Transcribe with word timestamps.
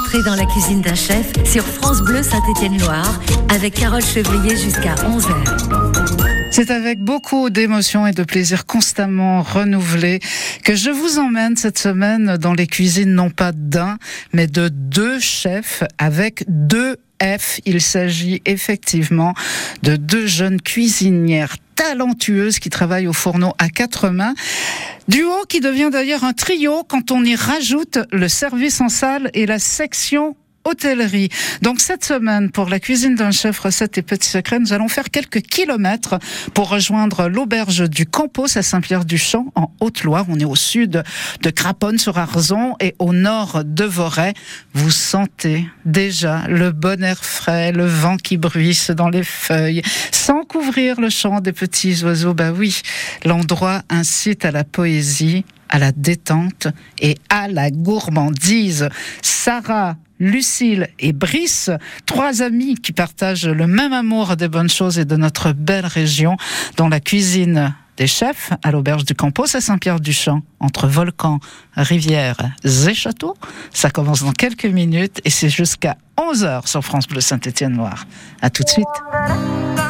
Entrez 0.00 0.22
dans 0.22 0.34
la 0.34 0.46
cuisine 0.46 0.80
d'un 0.80 0.94
chef 0.94 1.30
sur 1.44 1.62
France 1.62 2.00
Bleu 2.00 2.22
Saint-Étienne-Loire 2.22 3.20
avec 3.54 3.74
Carole 3.74 4.02
Chevrier 4.02 4.56
jusqu'à 4.56 4.94
11h. 4.94 6.50
C'est 6.50 6.70
avec 6.70 7.00
beaucoup 7.00 7.50
d'émotion 7.50 8.06
et 8.06 8.12
de 8.12 8.22
plaisir 8.22 8.64
constamment 8.64 9.42
renouvelé 9.42 10.20
que 10.64 10.74
je 10.74 10.90
vous 10.90 11.18
emmène 11.18 11.56
cette 11.58 11.78
semaine 11.78 12.38
dans 12.38 12.54
les 12.54 12.66
cuisines 12.66 13.12
non 13.12 13.28
pas 13.28 13.52
d'un, 13.52 13.98
mais 14.32 14.46
de 14.46 14.68
deux 14.68 15.20
chefs 15.20 15.84
avec 15.98 16.44
deux 16.48 16.96
F. 17.22 17.60
Il 17.66 17.82
s'agit 17.82 18.40
effectivement 18.46 19.34
de 19.82 19.96
deux 19.96 20.26
jeunes 20.26 20.62
cuisinières 20.62 21.56
talentueuses 21.80 22.58
qui 22.58 22.68
travaillent 22.68 23.06
au 23.06 23.14
fourneau 23.14 23.54
à 23.56 23.70
quatre 23.70 24.10
mains. 24.10 24.34
Duo 25.08 25.32
qui 25.48 25.60
devient 25.60 25.88
d'ailleurs 25.90 26.24
un 26.24 26.34
trio 26.34 26.84
quand 26.86 27.10
on 27.10 27.24
y 27.24 27.34
rajoute 27.34 27.98
le 28.12 28.28
service 28.28 28.82
en 28.82 28.90
salle 28.90 29.30
et 29.32 29.46
la 29.46 29.58
section 29.58 30.36
hôtellerie. 30.70 31.28
Donc 31.62 31.80
cette 31.80 32.04
semaine, 32.04 32.50
pour 32.50 32.68
la 32.68 32.78
cuisine 32.78 33.14
d'un 33.14 33.32
chef 33.32 33.58
recette 33.58 33.98
et 33.98 34.02
petits 34.02 34.28
secrets, 34.28 34.58
nous 34.58 34.72
allons 34.72 34.88
faire 34.88 35.10
quelques 35.10 35.42
kilomètres 35.42 36.18
pour 36.54 36.68
rejoindre 36.68 37.28
l'auberge 37.28 37.88
du 37.90 38.06
Campos 38.06 38.56
à 38.56 38.62
Saint-Pierre-du-Champ 38.62 39.46
en 39.56 39.72
Haute-Loire. 39.80 40.26
On 40.28 40.38
est 40.38 40.44
au 40.44 40.56
sud 40.56 41.02
de 41.42 41.50
Craponne 41.50 41.98
sur 41.98 42.18
Arzon 42.18 42.76
et 42.80 42.94
au 42.98 43.12
nord 43.12 43.62
de 43.64 43.84
Voray. 43.84 44.32
Vous 44.74 44.90
sentez 44.90 45.66
déjà 45.84 46.46
le 46.48 46.70
bon 46.70 47.02
air 47.02 47.24
frais, 47.24 47.72
le 47.72 47.86
vent 47.86 48.16
qui 48.16 48.36
bruisse 48.36 48.90
dans 48.90 49.08
les 49.08 49.24
feuilles, 49.24 49.82
sans 50.12 50.44
couvrir 50.44 51.00
le 51.00 51.10
chant 51.10 51.40
des 51.40 51.52
petits 51.52 52.04
oiseaux. 52.04 52.34
Bah 52.34 52.52
oui, 52.52 52.82
l'endroit 53.24 53.82
incite 53.90 54.44
à 54.44 54.50
la 54.52 54.64
poésie 54.64 55.44
à 55.70 55.78
la 55.78 55.92
détente 55.92 56.68
et 57.00 57.16
à 57.30 57.48
la 57.48 57.70
gourmandise. 57.70 58.88
Sarah 59.22 59.96
Lucille 60.18 60.88
et 60.98 61.12
Brice, 61.12 61.70
trois 62.04 62.42
amis 62.42 62.74
qui 62.74 62.92
partagent 62.92 63.48
le 63.48 63.66
même 63.66 63.94
amour 63.94 64.36
des 64.36 64.48
bonnes 64.48 64.68
choses 64.68 64.98
et 64.98 65.06
de 65.06 65.16
notre 65.16 65.52
belle 65.52 65.86
région, 65.86 66.36
dont 66.76 66.88
la 66.88 67.00
cuisine 67.00 67.74
des 67.96 68.06
chefs 68.06 68.52
à 68.62 68.70
l'auberge 68.70 69.04
du 69.04 69.14
Campos 69.14 69.56
à 69.56 69.60
Saint-Pierre-du-Champ, 69.60 70.42
entre 70.58 70.86
volcans, 70.86 71.38
rivières 71.74 72.54
et 72.64 72.94
châteaux. 72.94 73.34
Ça 73.72 73.90
commence 73.90 74.22
dans 74.22 74.32
quelques 74.32 74.66
minutes 74.66 75.20
et 75.24 75.30
c'est 75.30 75.50
jusqu'à 75.50 75.96
11h 76.18 76.66
sur 76.66 76.82
France 76.82 77.08
Bleu 77.08 77.20
Saint-Étienne-Loire. 77.20 78.06
À 78.40 78.50
tout 78.50 78.62
de 78.62 78.68
suite. 78.68 79.89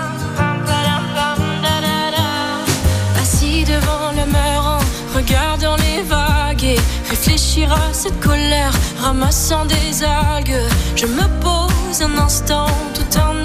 Cette 7.93 8.20
colère, 8.20 8.73
ramassant 9.01 9.65
des 9.65 10.05
algues. 10.05 10.62
Je 10.95 11.06
me 11.06 11.27
pose 11.41 12.01
un 12.01 12.17
instant 12.19 12.67
tout 12.95 13.19
en 13.19 13.45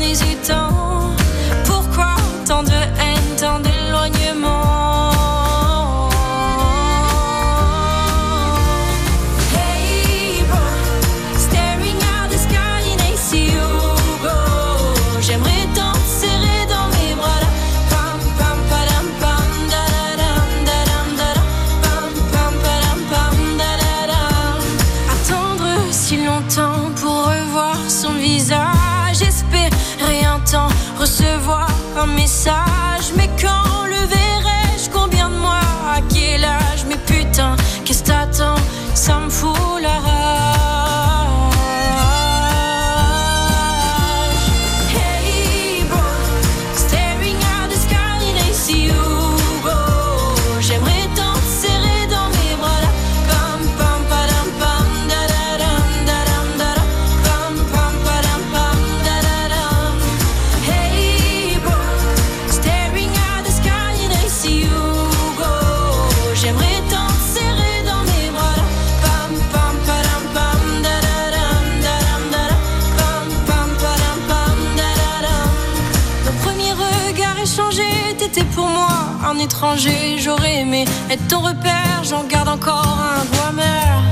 étranger. 79.55 80.17
J'aurais 80.19 80.57
aimé 80.61 80.85
être 81.09 81.27
ton 81.27 81.39
repère, 81.39 82.03
j'en 82.03 82.23
garde 82.25 82.49
encore 82.49 82.99
un 82.99 83.23
goût 83.25 83.47
amer. 83.49 84.03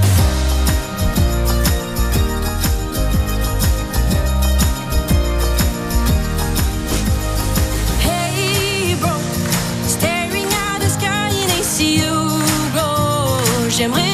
Hey 8.02 8.96
bro, 9.02 9.12
staring 9.86 10.48
at 10.48 10.80
the 10.80 10.90
sky 10.90 11.30
and 11.44 11.52
I 11.52 11.62
see 11.62 11.98
you 11.98 12.40
go. 12.74 13.70
J'aimerais 13.70 14.13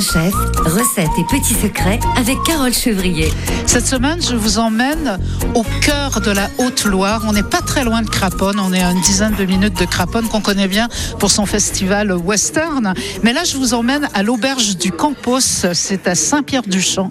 chef, 0.00 0.34
recettes 0.64 1.10
et 1.18 1.24
petits 1.24 1.54
secrets 1.54 1.98
avec 2.16 2.36
Carole 2.44 2.72
Chevrier. 2.72 3.32
Cette 3.66 3.86
semaine, 3.86 4.20
je 4.22 4.36
vous 4.36 4.58
emmène 4.58 5.18
au 5.54 5.64
cœur 5.80 6.20
de 6.20 6.30
la 6.30 6.48
Haute-Loire. 6.58 7.22
On 7.26 7.32
n'est 7.32 7.42
pas 7.42 7.60
très 7.60 7.84
loin 7.84 8.02
de 8.02 8.08
Craponne. 8.08 8.60
On 8.60 8.72
est 8.72 8.82
à 8.82 8.92
une 8.92 9.00
dizaine 9.00 9.34
de 9.34 9.44
minutes 9.44 9.78
de 9.78 9.84
Craponne 9.84 10.28
qu'on 10.28 10.40
connaît 10.40 10.68
bien 10.68 10.88
pour 11.18 11.30
son 11.30 11.46
festival 11.46 12.12
western. 12.12 12.94
Mais 13.22 13.32
là, 13.32 13.44
je 13.44 13.56
vous 13.56 13.74
emmène 13.74 14.08
à 14.14 14.22
l'auberge 14.22 14.76
du 14.76 14.92
Campos. 14.92 15.40
C'est 15.72 16.06
à 16.06 16.14
Saint-Pierre-du-Champ. 16.14 17.10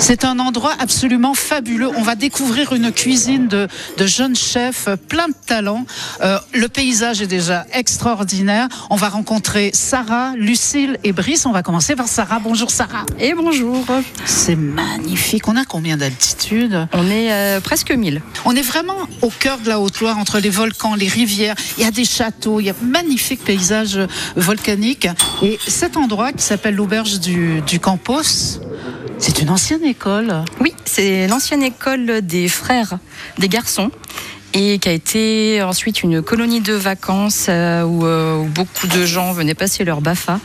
C'est 0.00 0.24
un 0.24 0.38
endroit 0.38 0.74
absolument 0.78 1.34
fabuleux. 1.34 1.90
On 1.96 2.02
va 2.02 2.14
découvrir 2.14 2.72
une 2.72 2.92
cuisine 2.92 3.48
de, 3.48 3.66
de 3.96 4.06
jeunes 4.06 4.36
chefs, 4.36 4.88
plein 5.08 5.28
de 5.28 5.34
talent. 5.46 5.86
Euh, 6.22 6.38
le 6.54 6.68
paysage 6.68 7.20
est 7.20 7.26
déjà 7.26 7.66
extraordinaire. 7.72 8.68
On 8.90 8.96
va 8.96 9.08
rencontrer 9.08 9.70
Sarah, 9.74 10.34
Lucille 10.36 10.98
et 11.02 11.12
Brice. 11.12 11.46
On 11.46 11.52
va 11.52 11.62
commencer 11.62 11.96
par 11.96 12.06
Sarah. 12.06 12.38
Bonjour 12.38 12.70
Sarah. 12.70 13.04
Et 13.18 13.34
bonjour. 13.34 13.84
C'est 14.24 14.56
magnifique. 14.56 15.48
On 15.48 15.56
a 15.56 15.64
combien 15.64 15.96
d'altitude 15.96 16.86
On 16.92 17.10
est 17.10 17.32
euh, 17.32 17.60
presque 17.60 17.90
1000. 17.90 18.22
On 18.44 18.54
est 18.54 18.62
vraiment 18.62 18.96
au 19.22 19.30
cœur 19.30 19.58
de 19.58 19.68
la 19.68 19.80
Haute-Loire, 19.80 20.16
entre 20.18 20.38
les 20.38 20.50
volcans, 20.50 20.94
les 20.94 21.08
rivières. 21.08 21.56
Il 21.76 21.84
y 21.84 21.86
a 21.86 21.90
des 21.90 22.04
châteaux, 22.04 22.60
il 22.60 22.66
y 22.66 22.70
a 22.70 22.74
magnifiques 22.82 23.44
paysages 23.44 23.98
volcaniques. 24.36 25.08
Et 25.42 25.58
cet 25.66 25.96
endroit 25.96 26.32
qui 26.32 26.42
s'appelle 26.42 26.76
l'auberge 26.76 27.18
du, 27.18 27.62
du 27.62 27.80
Campos, 27.80 28.60
c'est 29.18 29.40
une 29.42 29.50
ancienne 29.50 29.84
école. 29.84 30.44
Oui, 30.60 30.72
c'est 30.84 31.26
l'ancienne 31.26 31.62
école 31.62 32.20
des 32.22 32.48
frères, 32.48 32.98
des 33.38 33.48
garçons. 33.48 33.90
Et 34.54 34.78
qui 34.78 34.88
a 34.88 34.92
été 34.92 35.62
ensuite 35.62 36.02
une 36.02 36.22
colonie 36.22 36.62
de 36.62 36.72
vacances 36.72 37.46
euh, 37.50 37.82
où, 37.82 38.06
euh, 38.06 38.38
où 38.38 38.44
beaucoup 38.44 38.86
de 38.86 39.04
gens 39.04 39.32
venaient 39.32 39.54
passer 39.54 39.84
leur 39.84 40.00
BAFA. 40.00 40.40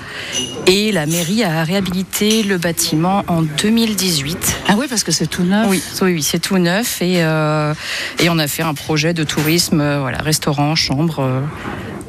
Et 0.67 0.91
la 0.91 1.05
mairie 1.05 1.43
a 1.43 1.63
réhabilité 1.63 2.43
le 2.43 2.57
bâtiment 2.57 3.23
en 3.27 3.43
2018. 3.43 4.57
Ah 4.67 4.75
oui, 4.77 4.87
parce 4.89 5.05
que 5.05 5.13
c'est 5.13 5.27
tout 5.27 5.43
neuf. 5.43 5.67
Oui, 5.69 5.81
oui, 6.01 6.13
oui, 6.15 6.21
c'est 6.21 6.39
tout 6.39 6.57
neuf 6.57 7.01
et, 7.01 7.23
euh, 7.23 7.73
et 8.19 8.29
on 8.29 8.37
a 8.39 8.47
fait 8.47 8.63
un 8.63 8.73
projet 8.73 9.13
de 9.13 9.23
tourisme, 9.23 9.77
voilà, 9.77 10.17
restaurant, 10.17 10.75
chambre, 10.75 11.41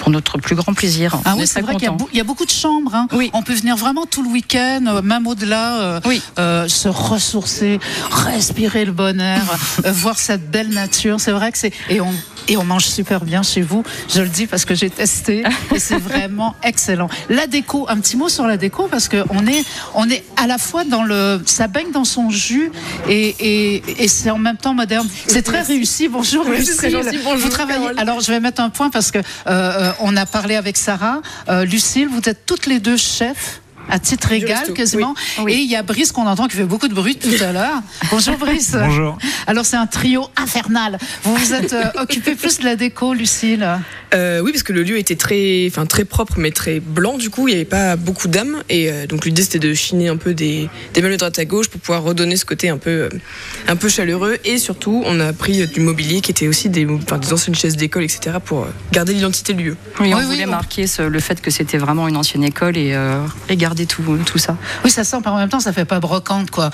pour 0.04 0.10
notre 0.12 0.36
plus 0.36 0.54
grand 0.54 0.74
plaisir. 0.74 1.16
Ah 1.24 1.32
On 1.32 1.38
oui, 1.38 1.44
est 1.44 1.46
c'est 1.46 1.62
vrai 1.62 1.76
qu'il 1.76 1.88
y, 2.12 2.16
y 2.18 2.20
a 2.20 2.24
beaucoup 2.24 2.44
de 2.44 2.50
chambres. 2.50 2.94
hein. 2.94 3.06
Oui. 3.14 3.30
On 3.32 3.42
peut 3.42 3.54
venir 3.54 3.74
vraiment 3.74 4.04
tout 4.04 4.22
le 4.22 4.28
week-end, 4.28 4.84
euh, 4.86 5.00
même 5.00 5.26
au-delà, 5.26 5.80
euh, 5.80 6.00
Oui. 6.04 6.20
euh, 6.38 6.68
se 6.68 6.88
ressourcer, 6.88 7.80
respirer 8.10 8.84
le 8.84 8.92
bon 8.92 9.18
air, 9.18 9.40
voir 9.86 10.18
cette 10.18 10.50
belle 10.50 10.68
nature. 10.68 11.20
C'est 11.20 11.32
vrai 11.32 11.50
que 11.52 11.56
c'est 11.58 11.72
et 11.88 12.02
on 12.02 12.12
et 12.48 12.56
on 12.56 12.64
mange 12.64 12.84
super 12.86 13.24
bien 13.24 13.42
chez 13.42 13.62
vous. 13.62 13.82
Je 14.12 14.20
le 14.22 14.28
dis 14.28 14.46
parce 14.46 14.64
que 14.64 14.74
j'ai 14.74 14.90
testé 14.90 15.44
et 15.74 15.78
c'est 15.78 15.98
vraiment 16.10 16.54
excellent. 16.62 17.08
La 17.28 17.46
déco, 17.46 17.86
un 17.88 17.98
petit 18.00 18.16
mot 18.16 18.28
sur 18.28 18.46
la 18.46 18.56
déco 18.56 18.88
parce 18.90 19.08
que 19.08 19.24
on 19.30 19.46
est 19.46 19.64
on 19.94 20.08
est 20.08 20.24
à 20.36 20.46
la 20.46 20.58
fois 20.58 20.84
dans 20.84 21.02
le 21.02 21.40
ça 21.46 21.66
baigne 21.68 21.90
dans 21.92 22.04
son 22.04 22.30
jus 22.30 22.70
et 23.08 23.34
et, 23.40 24.04
et 24.04 24.08
c'est 24.08 24.30
en 24.30 24.38
même 24.38 24.56
temps 24.56 24.74
moderne. 24.74 25.08
C'est 25.26 25.42
très 25.42 25.62
réussi. 25.62 26.08
Bonjour 26.08 26.44
Oui, 26.48 26.58
Lucille. 26.58 26.90
gentil. 26.90 27.18
Bonjour, 27.24 27.38
Vous 27.38 27.48
travaillez. 27.48 27.80
Carole. 27.80 27.98
Alors 27.98 28.20
je 28.20 28.30
vais 28.30 28.40
mettre 28.40 28.60
un 28.60 28.70
point 28.70 28.90
parce 28.90 29.10
que 29.10 29.18
euh, 29.18 29.22
euh, 29.46 29.92
on 30.00 30.16
a 30.16 30.26
parlé 30.26 30.54
avec 30.56 30.76
Sarah, 30.76 31.20
Euh, 31.48 31.64
Lucille. 31.64 32.08
Vous 32.08 32.28
êtes 32.28 32.46
toutes 32.46 32.66
les 32.66 32.80
deux 32.80 32.96
chefs. 32.96 33.60
À 33.90 33.98
titre 33.98 34.32
égal, 34.32 34.72
quasiment. 34.72 35.14
oui. 35.40 35.52
Et 35.52 35.56
il 35.58 35.70
y 35.70 35.76
a 35.76 35.82
Brice 35.82 36.10
qu'on 36.10 36.26
entend 36.26 36.48
qui 36.48 36.56
fait 36.56 36.64
beaucoup 36.64 36.88
de 36.88 36.94
bruit 36.94 37.16
tout 37.16 37.28
à 37.42 37.52
l'heure. 37.52 37.82
Bonjour 38.10 38.36
Brice. 38.38 38.72
Bonjour. 38.72 39.18
Alors 39.46 39.64
c'est 39.66 39.76
un 39.76 39.86
trio 39.86 40.26
infernal. 40.36 40.98
Vous 41.22 41.36
vous 41.36 41.52
êtes 41.52 41.72
euh, 41.74 41.84
occupé 42.00 42.34
plus 42.34 42.58
de 42.58 42.64
la 42.64 42.76
déco, 42.76 43.12
Lucille. 43.14 43.66
Euh, 44.14 44.40
oui, 44.40 44.52
parce 44.52 44.62
que 44.62 44.72
le 44.72 44.82
lieu 44.84 44.96
était 44.98 45.16
très, 45.16 45.66
enfin 45.68 45.86
très 45.86 46.04
propre, 46.04 46.34
mais 46.38 46.50
très 46.50 46.80
blanc. 46.80 47.18
Du 47.18 47.30
coup, 47.30 47.46
il 47.48 47.52
n'y 47.52 47.56
avait 47.56 47.64
pas 47.64 47.96
beaucoup 47.96 48.28
d'âme, 48.28 48.62
et 48.68 48.90
euh, 48.90 49.06
donc 49.06 49.24
l'idée 49.26 49.42
c'était 49.42 49.58
de 49.58 49.74
chiner 49.74 50.08
un 50.08 50.16
peu 50.16 50.34
des, 50.34 50.68
des 50.94 51.02
meubles 51.02 51.14
de 51.14 51.18
droite 51.18 51.38
à 51.38 51.44
gauche 51.44 51.68
pour 51.68 51.80
pouvoir 51.80 52.02
redonner 52.04 52.36
ce 52.36 52.44
côté 52.44 52.68
un 52.68 52.78
peu, 52.78 52.90
euh, 52.90 53.08
un 53.68 53.76
peu 53.76 53.88
chaleureux. 53.88 54.38
Et 54.44 54.58
surtout, 54.58 55.02
on 55.06 55.18
a 55.20 55.32
pris 55.32 55.66
du 55.66 55.80
mobilier 55.80 56.20
qui 56.20 56.30
était 56.30 56.48
aussi 56.48 56.68
des, 56.68 56.86
enfin, 56.86 57.18
des 57.18 57.32
anciennes 57.32 57.56
chaises 57.56 57.76
d'école, 57.76 58.04
etc., 58.04 58.36
pour 58.44 58.66
garder 58.92 59.12
l'identité 59.14 59.52
du 59.52 59.64
lieu. 59.64 59.76
Oui, 60.00 60.14
on 60.14 60.18
Oui, 60.18 60.24
voulait 60.24 60.46
marquer 60.46 60.86
ce- 60.86 61.02
le 61.02 61.20
fait 61.20 61.40
que 61.40 61.50
c'était 61.50 61.78
vraiment 61.78 62.06
une 62.08 62.16
ancienne 62.16 62.44
école 62.44 62.76
et, 62.76 62.92
euh, 62.94 63.18
et 63.48 63.56
garder 63.56 63.73
tout, 63.86 64.02
tout 64.24 64.38
ça. 64.38 64.56
Oui, 64.84 64.90
ça 64.90 65.04
sent, 65.04 65.16
mais 65.24 65.30
en 65.30 65.36
même 65.36 65.48
temps, 65.48 65.60
ça 65.60 65.72
fait 65.72 65.84
pas 65.84 66.00
brocante, 66.00 66.50
quoi. 66.50 66.70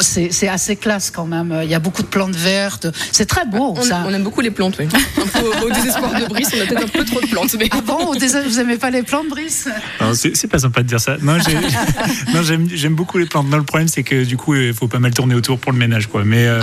C'est 0.00 0.30
c'est 0.32 0.48
assez 0.48 0.76
classe 0.76 1.10
quand 1.10 1.26
même. 1.26 1.60
Il 1.62 1.68
y 1.68 1.74
a 1.74 1.78
beaucoup 1.78 2.02
de 2.02 2.06
plantes 2.08 2.34
vertes. 2.34 2.86
C'est 3.12 3.26
très 3.26 3.44
beau. 3.44 3.74
On, 3.76 3.82
ça. 3.82 4.04
on 4.06 4.12
aime 4.12 4.22
beaucoup 4.22 4.40
les 4.40 4.50
plantes, 4.50 4.76
oui. 4.78 4.86
Un 4.86 5.26
peu 5.26 5.66
au, 5.66 5.70
désespoir 5.70 6.10
de 6.20 6.26
Brice, 6.26 6.50
on 6.56 6.60
a 6.62 6.66
peut-être 6.66 6.84
un 6.84 6.88
peu 6.88 7.04
trop 7.04 7.20
de 7.20 7.26
plantes, 7.26 7.54
mais 7.58 7.68
Ah 7.72 7.80
bon, 7.84 8.06
au 8.06 8.16
désert, 8.16 8.42
vous 8.46 8.58
aimez 8.60 8.76
pas 8.78 8.90
les 8.90 9.02
plantes, 9.02 9.28
Brice? 9.28 9.68
Alors, 10.00 10.14
C'est 10.14 10.46
pas 10.48 10.58
sympa 10.58 10.82
de 10.82 10.88
dire 10.88 11.00
ça. 11.00 11.16
Non, 11.20 11.36
j'ai- 11.40 11.54
non, 12.34 12.42
j'aime 12.42 12.94
beaucoup 12.94 13.18
les 13.18 13.26
plantes. 13.26 13.48
Non, 13.48 13.56
le 13.58 13.64
problème, 13.64 13.88
c'est 13.88 14.02
que 14.02 14.24
du 14.24 14.36
coup, 14.36 14.54
il 14.54 14.72
faut 14.74 14.88
pas 14.88 14.98
mal 14.98 15.12
tourner 15.12 15.34
autour 15.34 15.58
pour 15.58 15.72
le 15.72 15.78
ménage, 15.78 16.06
quoi. 16.08 16.22
Mais 16.24 16.46
euh, 16.46 16.60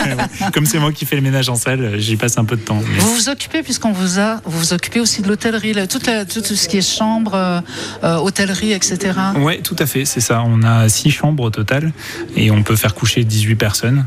comme 0.52 0.66
c'est 0.66 0.78
moi 0.78 0.92
qui 0.92 1.04
fais 1.06 1.16
le 1.16 1.22
ménage 1.22 1.48
en 1.48 1.56
salle, 1.56 1.94
j'y 1.98 2.16
passe 2.16 2.38
un 2.38 2.44
peu 2.44 2.56
de 2.56 2.62
temps. 2.62 2.80
Mais- 2.86 2.98
Vous 2.98 3.14
vous 3.14 3.28
occupez, 3.28 3.62
puisqu'on 3.62 3.92
vous 3.92 4.18
a, 4.18 4.40
vous 4.44 4.58
vous 4.58 4.72
occupez 4.72 5.00
aussi 5.00 5.22
de 5.22 5.28
l'hôtellerie, 5.28 5.74
tout, 5.88 6.00
la- 6.06 6.24
tout, 6.24 6.40
tout 6.40 6.54
ce 6.56 6.68
qui 6.68 6.78
est 6.78 6.96
chambre, 6.96 7.32
euh, 7.34 7.60
euh, 8.04 8.16
hôtellerie, 8.16 8.72
etc. 8.72 9.12
Ouais, 9.34 9.58
tout 9.58 9.76
à 9.78 9.86
fait, 9.86 10.04
c'est 10.04 10.20
ça. 10.20 10.42
On 10.46 10.62
a 10.62 10.88
six 10.88 11.10
chambres 11.10 11.42
au 11.42 11.50
total 11.50 11.92
et 12.36 12.50
on 12.50 12.62
peut 12.62 12.76
faire 12.76 12.94
coucher 12.94 13.24
18 13.24 13.56
personnes. 13.56 14.06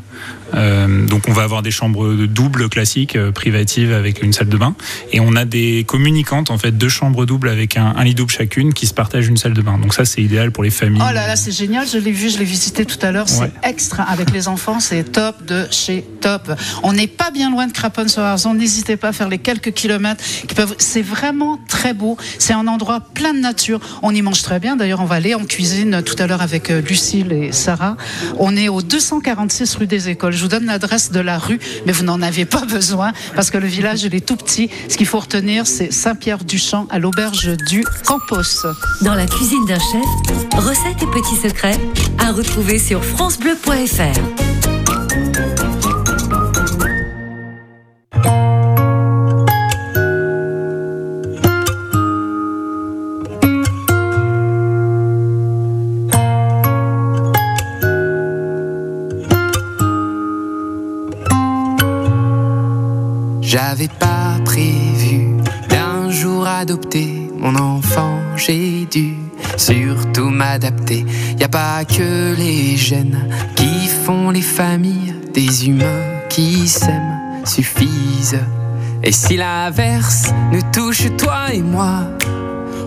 Euh, 0.54 1.06
donc 1.06 1.28
on 1.28 1.34
va 1.34 1.44
avoir 1.44 1.62
des 1.62 1.72
chambres 1.72 2.14
doubles 2.26 2.70
classiques, 2.70 3.16
euh, 3.16 3.32
privatives 3.32 3.94
avec 3.94 4.22
une 4.24 4.34
salle 4.34 4.50
de 4.50 4.58
bain. 4.58 4.76
Et 5.12 5.20
on 5.20 5.36
a 5.36 5.46
des 5.46 5.84
communicantes, 5.88 6.52
en 6.52 6.58
fait, 6.58 6.72
deux 6.72 6.90
chambres 6.90 7.26
doubles 7.26 7.50
avec 7.50 7.78
un, 7.78 7.94
un 7.96 8.04
lit 8.04 8.16
double 8.16 8.32
chacune 8.32 8.74
qui 8.74 8.88
se 8.88 8.94
partagent 8.94 9.28
une 9.28 9.38
salle 9.38 9.54
de 9.54 9.62
bain. 9.62 9.78
Donc 9.78 9.94
ça, 9.94 10.06
c'est 10.06 10.22
idéal 10.22 10.52
pour 10.52 10.64
les 10.64 10.70
familles. 10.70 11.02
Oh 11.06 11.14
là 11.14 11.28
là, 11.28 11.36
c'est 11.36 11.52
génial, 11.52 11.88
je 11.88 11.98
l'ai 11.98 12.12
vu, 12.12 12.30
je 12.30 12.40
l'ai 12.40 12.46
visité 12.46 12.86
tout 12.86 13.00
à 13.02 13.12
l'heure, 13.12 13.30
c'est 13.30 13.52
extra. 13.64 14.04
Avec 14.04 14.32
les 14.32 14.48
enfants, 14.48 14.80
c'est 14.80 15.04
top 15.04 15.46
de 15.46 15.66
chez 15.72 16.04
top. 16.22 16.52
On 16.84 16.94
n'est 16.94 17.08
pas 17.08 17.32
bien 17.32 17.52
loin 17.52 17.68
de 17.68 17.74
Craponne-sur-Arzon, 17.74 18.54
n'hésitez 18.54 18.98
pas 18.98 19.10
à 19.10 19.14
faire 19.14 19.30
les 19.30 19.40
quelques 19.40 19.72
kilomètres 19.72 20.24
qui 20.48 20.56
peuvent. 20.56 20.76
C'est 20.78 21.02
vraiment 21.02 21.60
très 21.68 21.94
beau, 21.94 22.18
c'est 22.40 22.54
un 22.54 22.68
endroit 22.68 23.00
plein 23.00 23.34
de 23.34 23.40
nature. 23.40 23.80
On 24.02 24.14
y 24.14 24.22
mange 24.22 24.42
très 24.42 24.60
bien, 24.60 24.76
d'ailleurs, 24.76 25.02
on 25.02 25.06
va 25.06 25.16
aller 25.16 25.36
en 25.36 25.46
cuisine 25.46 26.02
tout 26.04 26.16
à 26.20 26.28
l'heure 26.28 26.42
avec 26.42 26.70
euh, 26.70 26.82
Lucille 26.82 27.32
et 27.32 27.52
Sarah. 27.52 27.98
On 28.38 28.56
est 28.56 28.70
au 28.70 28.82
246 28.82 29.76
rue 29.76 29.88
des 29.88 30.10
Écoles. 30.10 30.37
Je 30.38 30.44
vous 30.44 30.50
donne 30.50 30.66
l'adresse 30.66 31.12
de 31.12 31.20
la 31.20 31.40
rue, 31.40 31.60
mais 31.88 31.92
vous 31.92 32.04
n'en 32.04 32.22
avez 32.22 32.46
pas 32.46 32.64
besoin 32.64 33.12
parce 33.36 33.50
que 33.50 33.58
le 33.58 33.66
village, 33.66 34.04
il 34.04 34.14
est 34.14 34.26
tout 34.26 34.36
petit. 34.36 34.70
Ce 34.88 34.96
qu'il 34.96 35.08
faut 35.08 35.20
retenir, 35.20 35.66
c'est 35.66 35.92
Saint-Pierre-du-Champ 35.92 36.86
à 36.92 37.00
l'auberge 37.00 37.58
du 37.68 37.84
Campos. 38.06 38.68
Dans 39.02 39.16
la 39.16 39.26
cuisine 39.26 39.66
d'un 39.66 39.80
chef, 39.80 40.64
recettes 40.64 41.02
et 41.02 41.08
petits 41.08 41.36
secrets 41.42 41.80
à 42.20 42.32
retrouver 42.32 42.78
sur 42.78 43.04
francebleu.fr. 43.04 44.67
J'avais 63.78 63.94
pas 64.00 64.40
prévu 64.44 65.38
d'un 65.70 66.10
jour 66.10 66.48
adopter 66.48 67.30
mon 67.38 67.56
enfant, 67.56 68.18
j'ai 68.36 68.88
dû 68.88 69.14
surtout 69.56 70.30
m'adapter. 70.30 71.06
Y 71.40 71.44
a 71.44 71.48
pas 71.48 71.86
que 71.86 72.34
les 72.36 72.76
gènes 72.76 73.30
qui 73.56 73.88
font 74.04 74.32
les 74.32 74.42
familles, 74.42 75.14
des 75.32 75.68
humains 75.68 76.24
qui 76.28 76.68
s'aiment 76.68 77.20
suffisent. 77.46 78.42
Et 79.04 79.12
si 79.12 79.38
l'averse 79.38 80.34
nous 80.52 80.64
touche 80.74 81.16
toi 81.16 81.54
et 81.54 81.62
moi, 81.62 82.08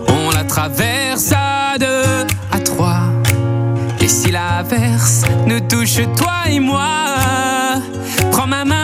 on 0.09 0.31
la 0.31 0.43
traverse 0.43 1.31
à 1.31 1.77
deux, 1.79 2.27
à 2.51 2.59
trois. 2.59 3.03
Et 4.01 4.09
si 4.09 4.29
l'averse 4.29 5.23
nous 5.47 5.61
touche 5.61 6.01
toi 6.17 6.49
et 6.49 6.59
moi, 6.59 7.05
prends 8.33 8.47
ma 8.47 8.65
main 8.65 8.80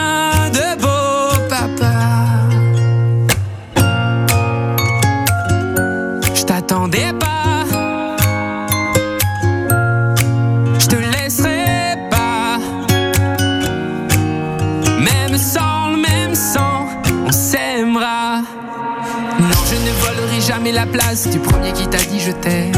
la 20.72 20.86
place 20.86 21.28
du 21.28 21.38
premier 21.38 21.72
qui 21.72 21.86
t'a 21.86 21.98
dit 21.98 22.20
je 22.20 22.32
t'aime. 22.32 22.72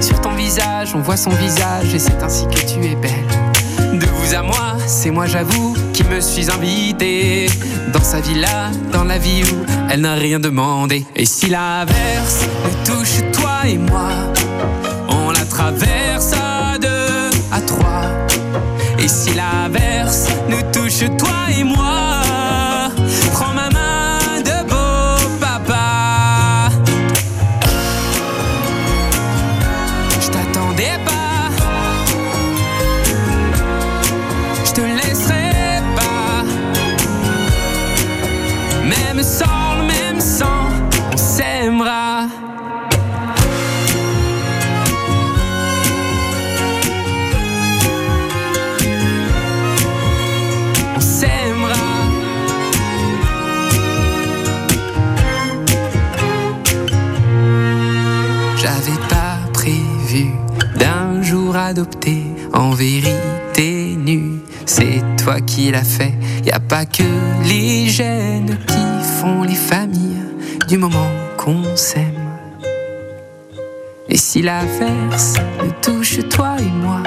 Sur 0.00 0.20
ton 0.20 0.34
visage, 0.34 0.94
on 0.94 1.00
voit 1.00 1.16
son 1.16 1.30
visage 1.30 1.94
et 1.94 1.98
c'est 1.98 2.22
ainsi 2.22 2.46
que 2.46 2.60
tu 2.60 2.84
es 2.84 2.94
belle. 2.96 3.98
De 3.98 4.06
vous 4.06 4.34
à 4.34 4.42
moi, 4.42 4.76
c'est 4.86 5.10
moi 5.10 5.26
j'avoue 5.26 5.74
qui 5.92 6.04
me 6.04 6.20
suis 6.20 6.50
invité 6.50 7.46
dans 7.92 8.02
sa 8.02 8.20
villa, 8.20 8.70
dans 8.92 9.04
la 9.04 9.18
vie 9.18 9.42
où 9.44 9.66
elle 9.90 10.00
n'a 10.00 10.14
rien 10.14 10.40
demandé. 10.40 11.04
Et 11.14 11.26
si 11.26 11.48
l'averse 11.48 12.46
nous 12.64 12.94
touche 12.94 13.22
toi 13.32 13.66
et 13.66 13.78
moi, 13.78 14.10
on 15.08 15.30
la 15.30 15.44
traverse 15.44 16.32
à 16.32 16.78
deux, 16.78 17.30
à 17.52 17.60
trois. 17.60 18.10
Et 18.98 19.08
si 19.08 19.34
l'averse 19.34 20.28
nous 20.48 20.62
touche 20.72 21.04
toi 21.18 21.46
et 21.58 21.64
moi, 21.64 22.01
J'avais 58.62 58.98
pas 59.08 59.38
prévu 59.52 60.30
d'un 60.76 61.20
jour 61.20 61.56
adopter 61.56 62.22
en 62.52 62.70
vérité 62.70 63.96
nu. 63.98 64.38
C'est 64.66 65.02
toi 65.16 65.40
qui 65.40 65.72
l'as 65.72 65.82
fait. 65.82 66.14
Y 66.44 66.52
a 66.52 66.60
pas 66.60 66.86
que 66.86 67.02
les 67.44 67.88
gènes 67.88 68.56
qui 68.68 69.20
font 69.20 69.42
les 69.42 69.56
familles 69.56 70.22
du 70.68 70.78
moment 70.78 71.10
qu'on 71.36 71.74
s'aime. 71.74 72.38
Et 74.08 74.16
si 74.16 74.42
l'averse 74.42 75.34
nous 75.64 75.72
touche 75.82 76.20
toi 76.28 76.54
et 76.60 76.84
moi, 76.84 77.02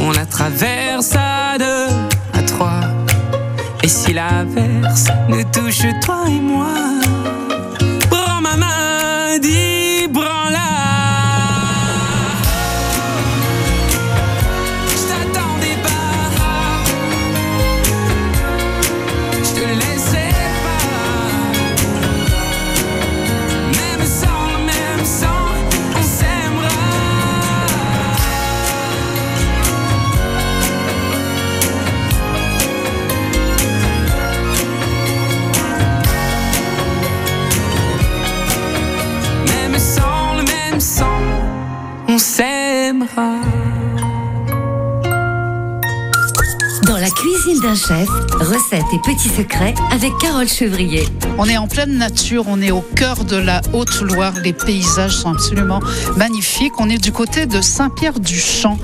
on 0.00 0.12
la 0.12 0.26
traverse 0.26 1.16
à 1.16 1.58
deux, 1.58 1.88
à 2.34 2.42
trois. 2.42 2.82
Et 3.82 3.88
si 3.88 4.12
l'averse 4.12 5.08
nous 5.28 5.42
touche 5.52 5.86
toi 6.04 6.22
et 6.28 6.40
moi, 6.40 6.68
prends 8.10 8.40
me 8.40 9.38
dit 9.40 9.48
branla. 9.48 9.85
On 42.16 42.18
s'aimera. 42.18 43.34
Dans 46.86 46.96
la 46.96 47.10
cuisine 47.10 47.60
d'un 47.60 47.74
chef, 47.74 48.08
recettes 48.40 48.86
et 48.94 48.98
petits 49.04 49.28
secrets 49.28 49.74
avec 49.92 50.12
Carole 50.18 50.48
Chevrier. 50.48 51.04
On 51.36 51.44
est 51.44 51.58
en 51.58 51.66
pleine 51.66 51.98
nature, 51.98 52.44
on 52.46 52.62
est 52.62 52.70
au 52.70 52.80
cœur 52.80 53.26
de 53.26 53.36
la 53.36 53.60
Haute-Loire. 53.74 54.32
Les 54.42 54.54
paysages 54.54 55.14
sont 55.14 55.32
absolument 55.32 55.80
magnifiques. 56.16 56.72
On 56.78 56.88
est 56.88 56.96
du 56.96 57.12
côté 57.12 57.44
de 57.44 57.60
Saint-Pierre-du-Champ, 57.60 58.78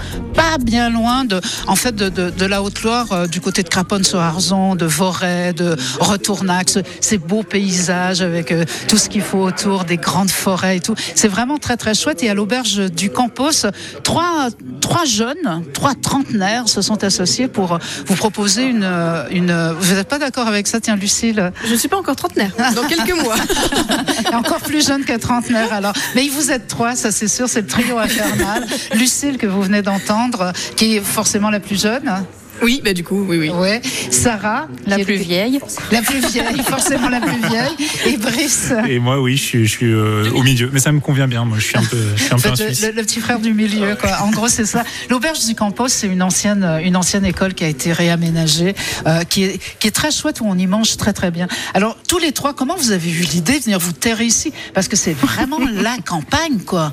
pas 0.52 0.58
bien 0.58 0.90
loin 0.90 1.24
de, 1.24 1.40
en 1.66 1.76
fait, 1.76 1.94
de, 1.94 2.08
de- 2.10 2.28
de 2.30 2.44
la 2.46 2.62
Haute-Loire, 2.62 3.12
euh, 3.12 3.26
du 3.26 3.40
côté 3.40 3.62
de 3.62 3.68
Craponne-sur-Arzon, 3.70 4.74
de 4.74 4.84
Voray, 4.84 5.54
de 5.54 5.76
Retournac. 5.98 6.68
Ce- 6.68 6.80
Ces 7.00 7.16
beaux 7.16 7.42
paysages 7.42 8.20
avec 8.20 8.52
euh, 8.52 8.64
tout 8.88 8.98
ce 8.98 9.08
qu'il 9.08 9.22
faut 9.22 9.38
autour, 9.38 9.84
des 9.84 9.96
grandes 9.96 10.30
forêts 10.30 10.76
et 10.76 10.80
tout. 10.80 10.94
C'est 11.14 11.28
vraiment 11.28 11.56
très 11.58 11.76
très 11.78 11.94
chouette. 11.94 12.22
Et 12.22 12.28
à 12.28 12.34
l'auberge 12.34 12.90
du 12.90 13.08
Campos, 13.10 13.66
trois, 14.04 14.48
trois 14.80 15.04
jeunes, 15.06 15.62
trois 15.72 15.94
trentenaires 15.94 16.68
se 16.68 16.82
sont 16.82 17.02
associés 17.02 17.48
pour 17.48 17.78
vous 18.06 18.14
proposer 18.16 18.64
une, 18.64 18.84
euh, 18.84 19.24
une. 19.30 19.52
Vous 19.80 19.94
n'êtes 19.94 20.08
pas 20.08 20.18
d'accord 20.18 20.48
avec 20.48 20.66
ça, 20.66 20.80
tiens, 20.80 20.96
Lucille? 20.96 21.50
Je 21.66 21.74
suis 21.74 21.88
pas 21.88 21.96
encore 21.98 22.16
trentenaire. 22.16 22.50
Dans 22.74 22.84
quelques 22.84 23.18
mois. 23.24 23.36
Encore 24.34 24.60
plus 24.60 24.86
jeune 24.86 25.04
que 25.04 25.16
trentenaire 25.16 25.72
alors. 25.72 25.92
Mais 26.14 26.28
vous 26.28 26.50
êtes 26.50 26.66
trois, 26.68 26.94
ça 26.96 27.10
c'est 27.10 27.28
sûr, 27.28 27.48
c'est 27.48 27.62
le 27.62 27.66
trio 27.66 27.98
infernal. 27.98 28.66
Lucille 28.94 29.36
que 29.38 29.46
vous 29.46 29.62
venez 29.62 29.82
d'entendre, 29.82 30.41
qui 30.76 30.96
est 30.96 31.00
forcément 31.00 31.50
la 31.50 31.60
plus 31.60 31.80
jeune. 31.80 32.24
Oui, 32.62 32.80
bah 32.84 32.92
du 32.92 33.02
coup, 33.04 33.24
oui, 33.28 33.38
oui. 33.38 33.50
Ouais. 33.50 33.80
Sarah, 34.10 34.68
La 34.86 34.96
plus 34.98 35.14
était- 35.14 35.24
vieille. 35.24 35.60
La 35.90 36.02
plus 36.02 36.20
vieille, 36.26 36.62
forcément 36.66 37.08
la 37.08 37.20
plus 37.20 37.40
vieille. 37.48 37.76
Et 38.06 38.16
Brice. 38.16 38.72
Et 38.88 38.98
moi, 38.98 39.20
oui, 39.20 39.36
je 39.36 39.42
suis, 39.42 39.66
je 39.66 39.70
suis 39.70 39.92
euh, 39.92 40.30
au 40.34 40.42
milieu. 40.42 40.70
Mais 40.72 40.80
ça 40.80 40.92
me 40.92 41.00
convient 41.00 41.26
bien. 41.28 41.44
Moi, 41.44 41.58
je 41.58 41.64
suis 41.66 41.76
un 41.78 41.84
peu, 41.84 41.98
je 42.16 42.22
suis 42.22 42.32
un 42.32 42.38
peu 42.38 42.48
un 42.48 42.50
Le, 42.52 42.56
Suisse. 42.56 42.82
le- 42.86 42.92
le 42.92 43.02
petit 43.02 43.20
frère 43.20 43.38
du 43.40 43.52
milieu, 43.52 43.96
quoi. 43.96 44.18
En 44.22 44.30
gros, 44.30 44.48
c'est 44.48 44.64
ça. 44.66 44.84
L'auberge 45.10 45.44
du 45.46 45.54
Campos, 45.54 45.88
c'est 45.88 46.06
une 46.06 46.22
ancienne, 46.22 46.62
euh, 46.64 46.78
une 46.78 46.96
ancienne 46.96 47.24
école 47.24 47.54
qui 47.54 47.64
a 47.64 47.68
été 47.68 47.92
réaménagée, 47.92 48.74
euh, 49.06 49.24
qui 49.24 49.44
est, 49.44 49.60
qui 49.78 49.88
est 49.88 49.92
très 49.92 50.10
chouette 50.12 50.40
où 50.40 50.46
on 50.46 50.56
y 50.56 50.66
mange 50.66 50.96
très 50.96 51.12
très 51.12 51.30
bien. 51.30 51.48
Alors, 51.74 51.96
tous 52.08 52.18
les 52.18 52.32
trois, 52.32 52.54
comment 52.54 52.76
vous 52.76 52.92
avez 52.92 53.10
eu 53.10 53.22
l'idée 53.32 53.58
de 53.58 53.64
venir 53.64 53.78
vous 53.78 53.92
terrer 53.92 54.24
ici? 54.26 54.52
Parce 54.74 54.86
que 54.88 54.96
c'est 54.96 55.14
vraiment 55.14 55.58
la 55.82 55.96
campagne, 56.04 56.58
quoi. 56.64 56.92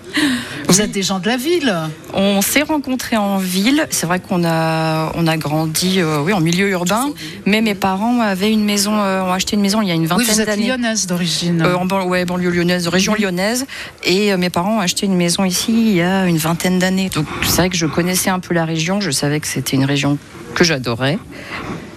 Vous 0.67 0.81
êtes 0.81 0.91
des 0.91 1.03
gens 1.03 1.19
de 1.19 1.27
la 1.27 1.37
ville. 1.37 1.73
On 2.13 2.41
s'est 2.41 2.63
rencontrés 2.63 3.17
en 3.17 3.37
ville. 3.37 3.85
C'est 3.91 4.05
vrai 4.07 4.19
qu'on 4.19 4.43
a, 4.45 5.11
on 5.15 5.27
a 5.27 5.37
grandi 5.37 5.58
euh, 5.97 6.21
oui, 6.23 6.33
en 6.33 6.39
milieu 6.39 6.69
urbain, 6.69 7.09
mais 7.45 7.61
mes 7.61 7.75
parents 7.75 8.19
avaient 8.21 8.51
une 8.51 8.63
maison, 8.63 8.93
euh, 8.99 9.21
ont 9.23 9.31
acheté 9.33 9.55
une 9.55 9.61
maison 9.61 9.81
il 9.81 9.87
y 9.87 9.91
a 9.91 9.95
une 9.95 10.01
Oui, 10.01 10.07
vingtaine 10.07 10.25
vous 10.27 10.41
êtes 10.41 10.47
d'années. 10.47 10.67
lyonnaise 10.67 11.07
d'origine. 11.07 11.61
Euh, 11.61 11.75
en 11.75 11.85
ban- 11.85 12.05
ouais, 12.05 12.25
banlieue 12.25 12.49
lyonnaise, 12.51 12.87
région 12.87 13.15
lyonnaise. 13.15 13.65
Et 14.03 14.31
euh, 14.33 14.37
mes 14.37 14.49
parents 14.49 14.77
ont 14.77 14.79
acheté 14.79 15.05
une 15.05 15.15
maison 15.15 15.43
ici 15.45 15.71
il 15.71 15.95
y 15.95 16.01
a 16.01 16.25
une 16.25 16.37
vingtaine 16.37 16.79
d'années. 16.79 17.09
Donc 17.09 17.25
c'est 17.43 17.57
vrai 17.57 17.69
que 17.69 17.77
je 17.77 17.85
connaissais 17.85 18.29
un 18.29 18.39
peu 18.39 18.53
la 18.53 18.65
région. 18.65 19.01
Je 19.01 19.11
savais 19.11 19.39
que 19.39 19.47
c'était 19.47 19.75
une 19.75 19.85
région 19.85 20.17
que 20.55 20.63
j'adorais. 20.63 21.17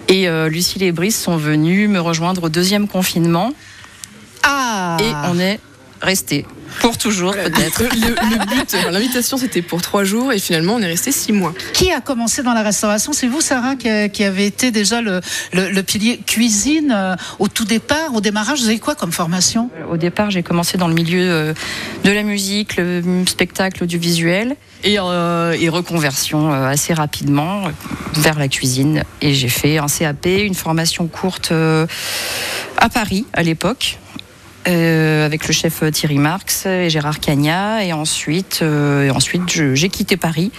Et 0.09 0.29
euh, 0.29 0.49
Lucille 0.49 0.83
et 0.83 0.93
Brice 0.93 1.19
sont 1.21 1.37
venus 1.37 1.89
me 1.89 2.01
rejoindre 2.01 2.45
au 2.45 2.49
deuxième 2.49 2.87
confinement. 2.89 3.53
Ah 4.43 4.97
Et 5.01 5.11
on 5.31 5.39
est 5.39 5.61
restés. 6.01 6.47
Pour 6.81 6.99
toujours, 6.99 7.33
peut-être. 7.33 7.83
Le, 7.83 8.09
le 8.09 8.47
but, 8.47 8.75
enfin, 8.75 8.91
l'invitation, 8.91 9.37
c'était 9.37 9.63
pour 9.63 9.83
trois 9.83 10.05
jours 10.05 10.33
et 10.33 10.39
finalement, 10.39 10.75
on 10.75 10.81
est 10.81 10.87
resté 10.87 11.13
six 11.13 11.33
mois. 11.33 11.53
Qui 11.73 11.93
a 11.93 12.01
commencé 12.01 12.43
dans 12.43 12.55
la 12.55 12.63
restauration? 12.63 13.13
C'est 13.13 13.29
vous, 13.29 13.41
Sarah, 13.41 13.77
qui, 13.77 13.89
a- 13.89 14.09
qui 14.09 14.25
avez 14.25 14.47
été 14.47 14.71
déjà 14.71 15.01
le, 15.01 15.21
le- 15.53 15.71
le 15.71 15.83
pilier 15.83 16.19
cuisine 16.27 16.93
euh, 16.95 17.15
au 17.39 17.49
tout 17.49 17.65
départ, 17.65 18.15
au 18.15 18.21
démarrage? 18.21 18.61
Vous 18.61 18.69
avez 18.69 18.79
quoi 18.79 18.95
comme 18.95 19.13
formation? 19.13 19.71
Au 19.91 19.97
départ, 19.97 20.31
j'ai 20.31 20.43
commencé 20.43 20.77
dans 20.79 20.89
le 20.89 20.95
milieu 20.95 21.31
euh, 21.31 21.55
de 22.05 22.11
la 22.11 22.23
musique, 22.23 22.77
le 22.77 23.03
spectacle, 23.27 23.87
du 23.87 23.99
visuel, 23.99 24.57
et, 24.85 24.97
euh, 24.99 25.53
et 25.59 25.69
reconversion 25.69 26.53
euh, 26.53 26.67
assez 26.67 26.95
rapidement 26.95 27.67
euh, 27.67 27.71
vers 28.15 28.39
la 28.39 28.49
cuisine. 28.49 29.05
Et 29.21 29.35
j'ai 29.35 29.49
fait 29.49 29.79
un 29.79 29.87
CAP, 29.87 30.27
une 30.27 30.55
formation 30.55 31.07
courte 31.07 31.53
euh, 31.53 31.87
à 32.79 32.89
Paris 32.89 33.25
à 33.33 33.43
l'époque. 33.43 33.99
Euh, 34.69 35.27
avec 35.27 35.47
le 35.47 35.53
chef 35.53 35.83
Thierry 35.93 36.19
Marx 36.19 36.67
et 36.67 36.89
Gérard 36.91 37.21
Cagna 37.21 37.85
et 37.85 37.93
ensuite, 37.93 38.61
euh, 38.63 39.05
et 39.07 39.11
ensuite 39.11 39.51
je- 39.51 39.75
j'ai 39.75 39.89
quitté 39.89 40.17
Paris 40.17 40.51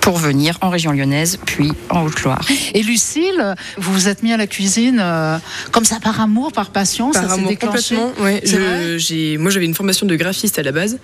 pour 0.00 0.16
venir 0.16 0.56
en 0.62 0.70
région 0.70 0.92
lyonnaise 0.92 1.38
puis 1.44 1.72
en 1.90 2.02
Haute-Loire. 2.04 2.46
Et 2.72 2.82
Lucille, 2.82 3.54
vous 3.76 3.92
vous 3.92 4.08
êtes 4.08 4.22
mis 4.22 4.32
à 4.32 4.38
la 4.38 4.46
cuisine 4.46 4.98
euh, 4.98 5.36
comme 5.72 5.84
ça 5.84 6.00
par 6.00 6.18
amour, 6.22 6.52
par 6.52 6.70
passion 6.70 7.10
Par 7.10 7.22
ça 7.22 7.28
s'est 7.28 7.34
amour 7.34 7.50
déclenché 7.50 7.96
complètement. 7.96 8.24
Ouais, 8.24 8.40
je, 8.42 8.96
j'ai, 8.96 9.36
moi, 9.36 9.50
j'avais 9.50 9.66
une 9.66 9.74
formation 9.74 10.06
de 10.06 10.16
graphiste 10.16 10.58
à 10.58 10.62
la 10.62 10.72
base. 10.72 10.98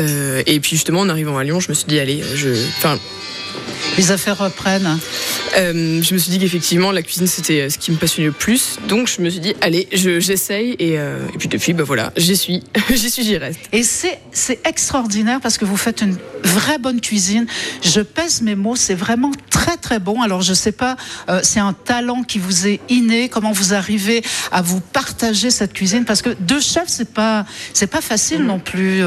Euh, 0.00 0.42
et 0.46 0.58
puis, 0.58 0.70
justement, 0.72 1.00
en 1.02 1.08
arrivant 1.08 1.38
à 1.38 1.44
Lyon, 1.44 1.60
je 1.60 1.68
me 1.68 1.74
suis 1.74 1.86
dit, 1.86 2.00
allez, 2.00 2.20
je, 2.34 2.48
enfin, 2.78 2.98
Les 3.98 4.10
affaires 4.10 4.38
reprennent. 4.38 4.98
Euh, 5.58 6.00
je 6.02 6.14
me 6.14 6.18
suis 6.18 6.30
dit 6.30 6.38
qu'effectivement 6.38 6.92
la 6.92 7.02
cuisine 7.02 7.26
c'était 7.26 7.60
euh, 7.60 7.68
ce 7.68 7.76
qui 7.76 7.90
me 7.90 7.96
passionnait 7.98 8.28
le 8.28 8.32
plus, 8.32 8.78
donc 8.88 9.06
je 9.06 9.20
me 9.20 9.28
suis 9.28 9.40
dit 9.40 9.54
allez, 9.60 9.86
je- 9.92 10.18
j'essaye 10.18 10.74
et, 10.78 10.98
euh, 10.98 11.18
et 11.34 11.36
puis 11.36 11.48
depuis 11.48 11.74
bah 11.74 11.82
voilà, 11.84 12.10
j'y 12.16 12.34
suis, 12.38 12.62
j'y 12.90 13.10
suis, 13.10 13.22
j'y 13.22 13.36
reste. 13.36 13.60
Et 13.72 13.82
c'est 13.82 14.18
extraordinaire 14.64 15.40
parce 15.42 15.58
que 15.58 15.66
vous 15.66 15.76
faites 15.76 16.00
une 16.00 16.16
vraie 16.42 16.78
bonne 16.78 17.02
cuisine. 17.02 17.46
Je 17.84 18.00
pèse 18.00 18.40
mes 18.40 18.54
mots, 18.54 18.76
c'est 18.76 18.94
vraiment 18.94 19.30
très 19.50 19.76
très 19.76 19.98
bon. 19.98 20.22
Alors 20.22 20.40
je 20.40 20.54
sais 20.54 20.72
pas, 20.72 20.96
euh, 21.28 21.40
c'est 21.42 21.60
un 21.60 21.74
talent 21.74 22.22
qui 22.22 22.38
vous 22.38 22.66
est 22.66 22.80
inné. 22.88 23.28
Comment 23.28 23.52
vous 23.52 23.74
arrivez 23.74 24.22
à 24.52 24.62
vous 24.62 24.80
partager 24.80 25.50
cette 25.50 25.74
cuisine? 25.74 26.06
Parce 26.06 26.22
que 26.22 26.30
deux 26.40 26.60
chefs, 26.62 26.88
c'est 26.88 27.12
pas 27.12 27.44
c'est 27.74 27.86
pas 27.88 28.00
facile 28.00 28.42
non 28.44 28.58
plus. 28.58 29.02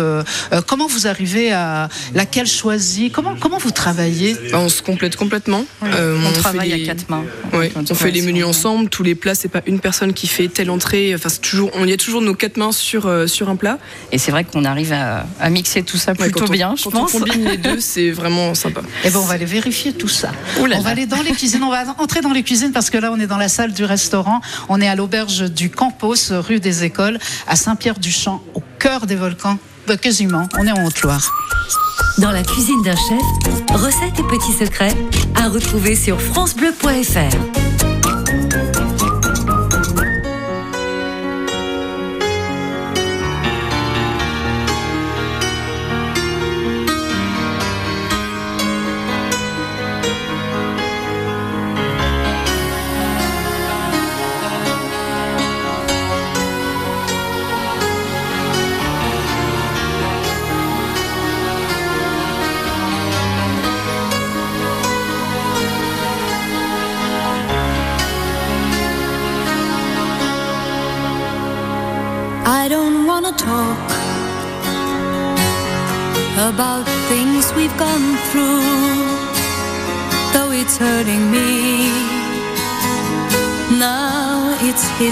Comment 0.68 0.86
vous 0.88 1.08
arrivez 1.08 1.52
à 1.52 1.90
laquelle 2.14 2.46
choisir? 2.48 3.10
Comment 3.12 3.36
comment 3.36 3.58
vous 3.58 3.72
travaillez? 3.72 4.35
On 4.54 4.70
se 4.70 4.82
complète 4.82 5.16
complètement. 5.16 5.66
Euh, 5.84 6.18
on 6.24 6.30
fait 6.34 6.40
travaille 6.40 6.70
les- 6.72 6.84
à 6.84 6.86
quatre 6.94 7.10
mains. 7.10 7.24
Ouais, 7.54 7.70
Donc, 7.70 7.88
on 7.90 7.96
fait 7.96 8.12
les 8.12 8.22
menus 8.22 8.46
ensemble, 8.46 8.90
tous 8.90 9.04
les 9.04 9.16
plats, 9.16 9.36
c'est 9.36 9.48
pas 9.50 9.62
une 9.66 9.80
personne 9.80 10.14
qui 10.14 10.28
fait 10.28 10.48
telle 10.48 10.70
entrée. 10.70 11.14
Enfin, 11.16 11.30
toujours, 11.42 11.70
on 11.74 11.86
y 11.88 11.94
a 11.94 11.98
toujours 11.98 12.22
nos 12.22 12.34
quatre 12.36 12.58
mains 12.58 12.72
sur 12.72 13.08
euh, 13.08 13.28
sur 13.28 13.50
un 13.50 13.56
plat. 13.56 13.78
Et 14.12 14.18
c'est 14.18 14.32
vrai 14.32 14.44
qu'on 14.44 14.66
arrive 14.66 14.94
à, 14.94 15.26
à 15.40 15.50
mixer 15.50 15.84
tout 15.84 15.98
ça 15.98 16.12
Ouais, 16.14 16.30
plutôt 16.30 16.46
on- 16.48 16.52
bien, 16.52 16.76
je 16.78 16.84
quand 16.86 16.92
pense. 16.92 17.14
on 17.16 17.20
combine 17.20 17.46
les 17.46 17.58
deux, 17.58 17.80
c'est 17.80 18.12
vraiment 18.12 18.54
sympa. 18.56 18.82
Eh 19.04 19.10
ben, 19.10 19.20
on 19.20 19.26
va 19.26 19.34
aller 19.36 19.46
vérifier 19.46 19.94
tout 19.94 20.08
ça. 20.08 20.32
Là 20.68 20.76
on 20.78 20.82
va 20.82 20.90
aller 20.92 21.06
dans 21.06 21.22
les 21.22 21.32
cuisines. 21.32 21.64
On 21.64 21.70
va 21.72 21.84
entrer 22.00 22.22
dans 22.22 22.32
les 22.34 22.44
cuisines 22.44 22.72
parce 22.72 22.90
que 22.90 22.98
là, 22.98 23.12
on 23.12 23.20
est 23.20 23.28
dans 23.28 23.38
la 23.38 23.50
salle 23.50 23.74
du 23.74 23.84
restaurant. 23.86 24.42
On 24.70 24.82
est 24.82 24.88
à 24.88 24.96
l'auberge 24.96 25.52
du 25.52 25.70
Campos, 25.70 26.16
rue 26.32 26.60
des 26.60 26.84
Écoles, 26.84 27.20
à 27.48 27.56
Saint-Pierre-du-Champ, 27.56 28.44
au 28.54 28.64
cœur 28.80 29.06
des 29.06 29.16
volcans. 29.16 29.58
Ben, 29.88 29.98
quasiment. 29.98 30.50
On 30.58 30.66
est 30.66 30.72
en 30.72 30.86
Haute-Loire. 30.86 31.32
Dans 32.18 32.32
la 32.32 32.44
cuisine 32.44 32.82
d'un 32.84 32.96
chef, 32.96 33.22
recettes 33.70 34.20
et 34.20 34.24
petits 34.24 34.54
secrets 34.54 34.96
à 35.36 35.48
retrouver 35.50 35.96
sur 35.96 36.20
francebleu.fr. 36.20 37.36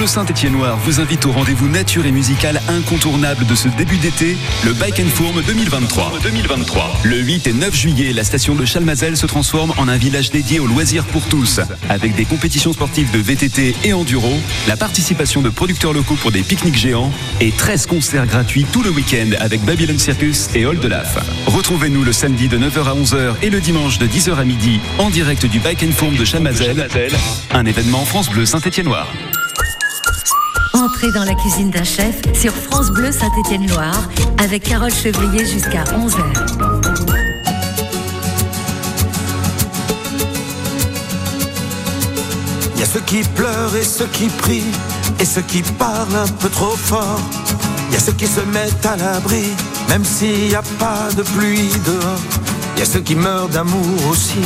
Bleu 0.00 0.06
Saint-Étienne-Noir 0.06 0.78
vous 0.78 0.98
invite 0.98 1.26
au 1.26 1.32
rendez-vous 1.32 1.68
nature 1.68 2.06
et 2.06 2.10
musical 2.10 2.62
incontournable 2.68 3.44
de 3.44 3.54
ce 3.54 3.68
début 3.68 3.98
d'été, 3.98 4.38
le 4.64 4.72
Bike 4.72 4.98
and 4.98 5.10
Fourme 5.10 5.42
2023. 5.42 6.20
2023. 6.22 7.00
Le 7.04 7.18
8 7.18 7.48
et 7.48 7.52
9 7.52 7.76
juillet, 7.76 8.14
la 8.14 8.24
station 8.24 8.54
de 8.54 8.64
Chalmazel 8.64 9.18
se 9.18 9.26
transforme 9.26 9.74
en 9.76 9.88
un 9.88 9.98
village 9.98 10.30
dédié 10.30 10.58
aux 10.58 10.66
loisirs 10.66 11.04
pour 11.04 11.20
tous, 11.26 11.60
avec 11.90 12.14
des 12.14 12.24
compétitions 12.24 12.72
sportives 12.72 13.10
de 13.10 13.18
VTT 13.18 13.76
et 13.84 13.92
enduro, 13.92 14.32
la 14.66 14.78
participation 14.78 15.42
de 15.42 15.50
producteurs 15.50 15.92
locaux 15.92 16.16
pour 16.16 16.32
des 16.32 16.44
pique-niques 16.44 16.78
géants 16.78 17.12
et 17.42 17.52
13 17.52 17.84
concerts 17.84 18.24
gratuits 18.24 18.64
tout 18.72 18.82
le 18.82 18.88
week-end 18.88 19.32
avec 19.38 19.62
Babylon 19.66 19.98
Circus 19.98 20.48
et 20.54 20.62
de 20.62 20.88
Laf. 20.88 21.18
Retrouvez-nous 21.44 22.04
le 22.04 22.14
samedi 22.14 22.48
de 22.48 22.56
9h 22.56 22.84
à 22.84 22.94
11h 22.94 23.34
et 23.42 23.50
le 23.50 23.60
dimanche 23.60 23.98
de 23.98 24.06
10h 24.06 24.34
à 24.36 24.44
midi 24.44 24.80
en 24.96 25.10
direct 25.10 25.44
du 25.44 25.60
Bike 25.60 25.82
and 25.82 25.92
Fourme 25.92 26.16
de 26.16 26.24
Chalmazel, 26.24 26.88
un 27.52 27.66
événement 27.66 28.06
France 28.06 28.30
Bleu 28.30 28.46
Saint-Étienne-Noir. 28.46 29.06
Dans 31.02 31.24
la 31.24 31.34
cuisine 31.34 31.70
d'un 31.70 31.82
chef 31.82 32.20
sur 32.34 32.52
France 32.52 32.90
Bleu 32.90 33.10
Saint-Étienne-Loire 33.10 34.08
avec 34.36 34.64
Carole 34.64 34.92
Chevrier 34.92 35.46
jusqu'à 35.46 35.82
11h. 35.84 36.20
Il 42.74 42.80
y 42.80 42.82
a 42.82 42.86
ceux 42.86 43.00
qui 43.00 43.22
pleurent 43.34 43.74
et 43.74 43.82
ceux 43.82 44.06
qui 44.12 44.26
prient, 44.26 44.62
et 45.18 45.24
ceux 45.24 45.40
qui 45.40 45.62
parlent 45.62 46.14
un 46.14 46.28
peu 46.38 46.50
trop 46.50 46.76
fort. 46.76 47.20
Il 47.88 47.94
y 47.94 47.96
a 47.96 48.00
ceux 48.00 48.12
qui 48.12 48.26
se 48.26 48.40
mettent 48.42 48.84
à 48.84 48.96
l'abri, 48.96 49.44
même 49.88 50.04
s'il 50.04 50.48
n'y 50.48 50.54
a 50.54 50.62
pas 50.78 51.08
de 51.16 51.22
pluie 51.22 51.70
dehors. 51.86 52.20
Il 52.76 52.80
y 52.80 52.82
a 52.82 52.86
ceux 52.86 53.00
qui 53.00 53.14
meurent 53.14 53.48
d'amour 53.48 54.06
aussi, 54.10 54.42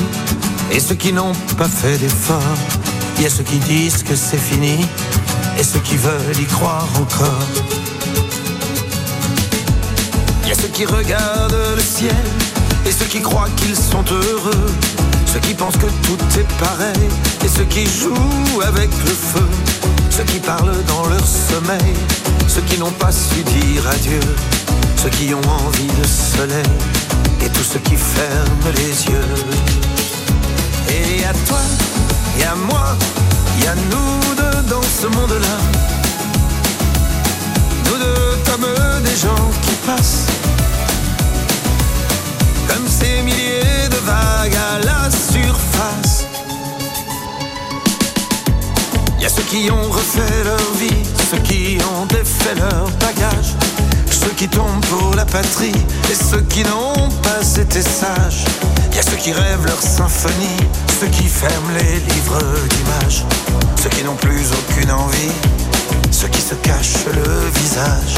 et 0.71 0.79
ceux 0.79 0.95
qui 0.95 1.13
n'ont 1.13 1.35
pas 1.59 1.69
fait 1.69 1.99
d'effort. 1.99 2.41
Il 3.17 3.25
y 3.25 3.27
a 3.27 3.31
ceux 3.31 3.45
qui 3.45 3.59
disent 3.59 4.05
que 4.05 4.15
c'est 4.15 4.39
fini, 4.39 4.87
et 5.59 5.63
ceux 5.63 5.81
qui 5.81 5.97
veulent 5.97 6.39
y 6.41 6.47
croire 6.47 6.89
encore. 7.01 7.49
Il 10.43 10.49
y 10.49 10.53
a 10.53 10.55
ceux 10.55 10.69
qui 10.69 10.85
regardent 10.85 11.75
le 11.77 11.83
ciel 11.83 12.25
et 12.87 12.93
ceux 12.93 13.07
qui 13.07 13.21
croient 13.21 13.49
qu'ils 13.57 13.77
sont 13.77 14.05
heureux, 14.11 14.73
ceux 15.27 15.41
qui 15.41 15.55
pensent 15.55 15.77
que 15.77 15.87
tout 16.07 16.19
est 16.39 16.49
pareil 16.59 17.09
et 17.45 17.49
ceux 17.49 17.65
qui 17.65 17.87
jouent 17.87 18.61
avec 18.63 18.91
le 18.91 19.11
feu, 19.11 19.49
ceux 20.11 20.25
qui 20.25 20.39
parlent 20.39 20.85
dans 20.87 21.07
leur 21.07 21.27
sommeil, 21.27 21.95
ceux 22.49 22.63
qui 22.63 22.79
n'ont 22.79 22.93
pas 22.93 23.13
su 23.13 23.43
dire 23.43 23.89
adieu, 23.89 24.21
ceux 25.03 25.11
qui 25.11 25.35
ont 25.35 25.49
envie 25.67 25.87
de 25.87 26.07
soleil 26.07 26.73
et 27.45 27.49
tous 27.49 27.65
ceux 27.65 27.81
qui 27.81 27.97
ferment 27.97 28.73
les 28.77 29.07
yeux. 29.07 29.35
Et 30.89 31.25
à 31.25 31.33
toi, 31.47 31.61
et 32.39 32.45
à 32.45 32.55
moi, 32.55 32.97
y 33.63 33.67
a 33.67 33.75
nous 33.75 34.35
deux 34.35 34.63
dans 34.69 34.83
ce 34.83 35.07
monde-là. 35.07 35.57
Nous 37.87 37.99
deux 37.99 38.39
comme 38.47 38.67
des 39.03 39.17
gens 39.17 39.51
qui 39.63 39.75
passent. 39.87 40.27
Comme 42.69 42.87
ces 42.89 43.23
milliers 43.23 43.89
de 43.91 43.97
vagues 43.97 44.57
à 44.73 44.79
la 44.85 45.11
surface. 45.11 46.27
Y 49.21 49.27
a 49.27 49.29
ceux 49.29 49.43
qui 49.43 49.71
ont 49.71 49.91
refait 49.91 50.45
leur 50.45 50.73
vie, 50.79 51.03
ceux 51.31 51.39
qui 51.39 51.79
ont 51.93 52.07
défait 52.07 52.55
leur 52.57 52.89
bagage, 53.01 53.55
ceux 54.11 54.35
qui 54.37 54.49
tombent 54.49 54.85
pour 54.87 55.15
la 55.15 55.25
patrie 55.25 55.79
et 56.11 56.15
ceux 56.15 56.43
qui 56.43 56.63
n'ont 56.65 57.09
pas 57.23 57.61
été 57.61 57.83
sages. 57.83 58.45
Y 58.95 58.99
a 58.99 59.03
ceux 59.03 59.17
qui 59.17 59.33
rêvent 59.33 59.67
leur 59.67 59.83
symphonie, 59.83 60.57
ceux 61.01 61.09
qui 61.09 61.25
ferment 61.25 61.71
les 61.79 61.99
livres 61.99 62.39
d'images, 62.71 63.25
ceux 63.83 63.89
qui 63.89 64.05
n'ont 64.05 64.15
plus 64.15 64.47
aucune 64.53 64.91
envie, 64.93 65.33
ceux 66.13 66.29
qui 66.29 66.41
se 66.41 66.55
cachent 66.55 67.05
le 67.07 67.61
visage. 67.61 68.15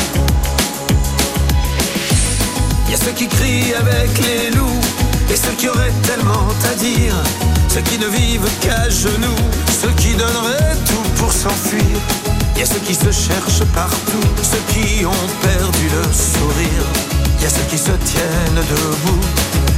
Y 2.91 2.95
a 2.95 2.97
ceux 2.99 3.13
qui 3.13 3.27
crient 3.27 3.73
avec 3.75 4.11
les 4.19 4.51
loups 4.51 4.81
et 5.31 5.37
ceux 5.37 5.53
qui 5.57 5.69
auraient 5.69 5.95
tellement 6.03 6.47
à 6.71 6.75
dire, 6.75 7.15
ceux 7.69 7.81
qui 7.81 7.99
ne 7.99 8.09
vivent 8.09 8.51
qu'à 8.61 8.91
genoux, 8.91 9.43
ceux 9.81 9.93
qui 9.97 10.15
donneraient 10.15 10.77
tout 10.87 11.09
pour 11.17 11.33
s'enfuir. 11.33 11.97
Y 12.59 12.63
a 12.63 12.67
ceux 12.67 12.81
qui 12.81 12.95
se 12.95 13.11
cherchent 13.11 13.65
partout, 13.75 14.29
ceux 14.43 14.63
qui 14.75 15.07
ont 15.07 15.29
perdu 15.43 15.89
le 15.89 16.13
sourire. 16.13 17.16
Il 17.39 17.43
y 17.43 17.47
a 17.47 17.51
ceux 17.51 17.63
qui 17.71 17.79
se 17.79 17.93
tiennent 17.93 18.65
debout 18.71 19.21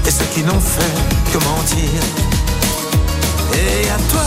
et 0.07 0.11
ceux 0.11 0.25
qui 0.35 0.42
n'ont 0.42 0.61
fait 0.61 0.94
que 1.33 1.38
mentir. 1.44 2.01
Et 3.55 3.88
à 3.90 3.99
toi, 4.11 4.25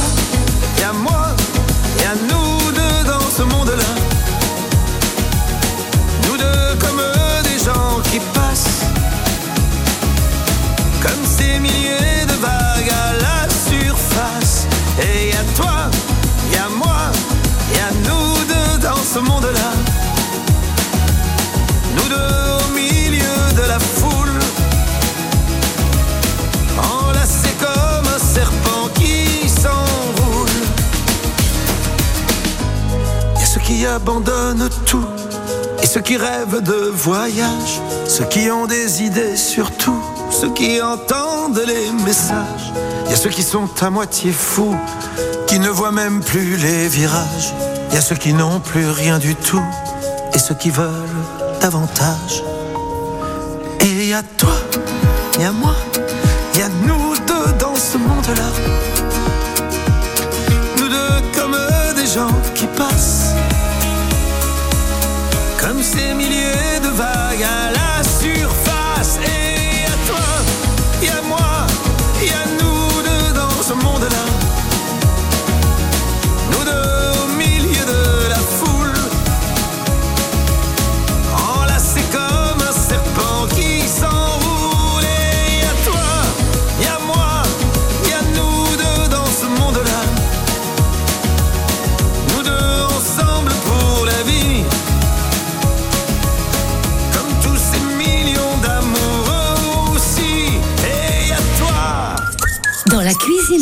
et 0.80 0.84
à 0.84 0.94
moi, 0.94 1.28
et 2.00 2.06
à 2.06 2.16
nous 2.30 2.72
deux 2.72 3.04
dans 3.10 3.30
ce 3.38 3.44
monde-là. 3.44 3.92
Nous 6.28 6.38
deux 6.38 6.76
comme 6.80 7.02
des 7.44 7.60
gens 7.64 8.00
qui 8.12 8.20
passent. 8.34 8.86
Comme 11.02 11.26
ces 11.26 11.60
milliers 11.60 12.26
de 12.28 12.34
vagues 12.34 12.92
à 12.92 13.14
la 13.26 13.50
surface. 13.50 14.68
Et 15.00 15.32
à 15.34 15.44
toi, 15.56 15.90
et 16.54 16.58
à 16.58 16.70
moi, 16.70 17.12
et 17.74 17.80
à 17.80 17.92
nous 18.08 18.44
deux 18.46 18.78
dans 18.88 19.04
ce 19.14 19.20
monde-là. 19.20 19.72
Nous 21.96 22.10
deux 22.10 22.66
au 22.66 22.74
milieu 22.74 23.01
qui 33.72 33.86
abandonnent 33.86 34.70
tout. 34.86 35.06
Et 35.82 35.86
ceux 35.86 36.02
qui 36.02 36.18
rêvent 36.18 36.62
de 36.62 36.92
voyage, 36.94 37.74
ceux 38.08 38.26
qui 38.26 38.52
ont 38.52 38.66
des 38.66 39.04
idées 39.04 39.38
sur 39.38 39.72
tout, 39.72 40.04
ceux 40.30 40.52
qui 40.54 40.82
entendent 40.82 41.64
les 41.66 41.92
messages. 42.04 42.68
Il 43.06 43.12
y 43.12 43.14
a 43.14 43.18
ceux 43.18 43.30
qui 43.30 43.44
sont 43.44 43.70
à 43.82 43.90
moitié 43.90 44.32
fous, 44.32 44.76
qui 45.48 45.60
ne 45.60 45.70
voient 45.70 45.92
même 45.92 46.22
plus 46.22 46.58
les 46.58 46.88
virages. 46.88 47.54
Il 47.90 47.96
y 47.96 47.98
a 47.98 48.02
ceux 48.02 48.16
qui 48.16 48.34
n'ont 48.34 48.60
plus 48.60 48.90
rien 48.90 49.20
du 49.20 49.36
tout, 49.36 49.64
et 50.34 50.40
ceux 50.40 50.56
qui 50.56 50.70
veulent 50.70 51.24
davantage. 51.62 52.44
Et 53.80 53.86
il 53.86 54.06
y 54.06 54.14
a 54.14 54.24
toi, 54.38 54.58
il 55.36 55.42
y 55.44 55.46
a 55.46 55.52
moi, 55.52 55.76
il 56.54 56.60
y 56.60 56.64
a 56.64 56.70
nous 56.88 57.16
deux 57.26 57.54
dans 57.58 57.76
ce 57.76 57.98
monde-là. 57.98 58.50
Nous 60.78 60.90
deux 60.90 61.22
comme 61.36 61.56
des 61.96 62.08
gens 62.08 62.36
qui 62.54 62.66
passent. 62.78 63.21
Comme 65.72 65.84
ces 65.84 66.14
milliers 66.14 66.82
de 66.84 66.90
vagues 66.90 67.44
à 67.44 67.72
la 67.72 68.04
surface. 68.04 68.61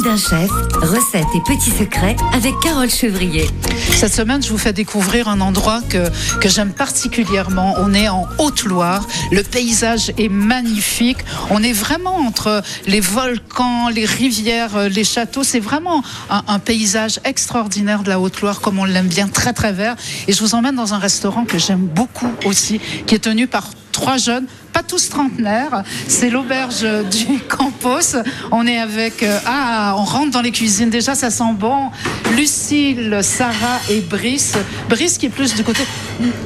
D'un 0.02 0.18
chef, 0.18 0.50
recettes 0.82 1.26
et 1.36 1.42
petits 1.42 1.72
secrets 1.72 2.16
avec 2.34 2.54
Carole 2.62 2.90
Chevrier. 2.90 3.50
Cette 3.96 4.14
semaine, 4.14 4.42
je 4.42 4.50
vous 4.50 4.58
fais 4.58 4.72
découvrir 4.72 5.28
un 5.28 5.42
endroit 5.42 5.82
que, 5.90 6.10
que 6.40 6.48
j'aime 6.48 6.72
particulièrement. 6.74 7.76
On 7.80 7.94
est 7.94 8.08
en 8.08 8.28
Haute-Loire. 8.38 9.06
Le 9.32 9.44
paysage 9.44 10.12
est 10.18 10.30
magnifique. 10.30 11.18
On 11.50 11.64
est 11.64 11.74
vraiment 11.74 12.16
entre 12.18 12.62
les 12.88 13.00
volcans, 13.00 13.90
les 13.90 14.06
rivières, 14.06 14.76
euh, 14.78 14.90
les 14.90 15.04
châteaux. 15.04 15.44
C'est 15.44 15.60
vraiment 15.60 16.04
un, 16.30 16.44
un 16.48 16.60
paysage 16.60 17.20
extraordinaire 17.26 18.04
de 18.04 18.10
la 18.10 18.20
Haute-Loire, 18.20 18.62
comme 18.62 18.80
on 18.80 18.86
l'aime 18.86 19.08
bien, 19.08 19.28
très 19.28 19.54
très 19.54 19.74
vert. 19.74 19.96
Et 20.28 20.34
je 20.34 20.40
vous 20.42 20.56
emmène 20.56 20.76
dans 20.76 20.94
un 20.94 21.00
restaurant 21.00 21.46
que 21.46 21.58
j'aime 21.58 21.86
beaucoup 21.86 22.32
aussi, 22.46 22.80
qui 23.06 23.16
est 23.16 23.20
tenu 23.20 23.48
par 23.48 23.70
trois 23.92 24.18
jeunes, 24.18 24.46
pas 24.74 24.84
tous 24.84 25.10
trentenaires. 25.10 25.84
C'est 26.08 26.30
l'auberge 26.30 26.86
du 27.12 27.40
Campos. 27.50 28.18
On 28.52 28.66
est 28.68 28.78
avec. 28.80 29.24
euh, 29.24 29.38
ah, 29.46 29.96
on 29.98 30.04
rentre 30.04 30.32
dans 30.32 30.42
les 30.42 30.52
cuisines. 30.52 30.90
Déjà, 30.90 31.16
ça 31.16 31.30
sent 31.32 31.54
bon. 31.58 31.90
Lucille, 32.36 33.20
Sarah 33.22 33.80
et 33.90 34.00
Brice. 34.02 34.54
Brice 34.90 35.18
qui 35.18 35.26
est 35.28 35.30
plus 35.30 35.56
du 35.56 35.64
côté. 35.64 35.82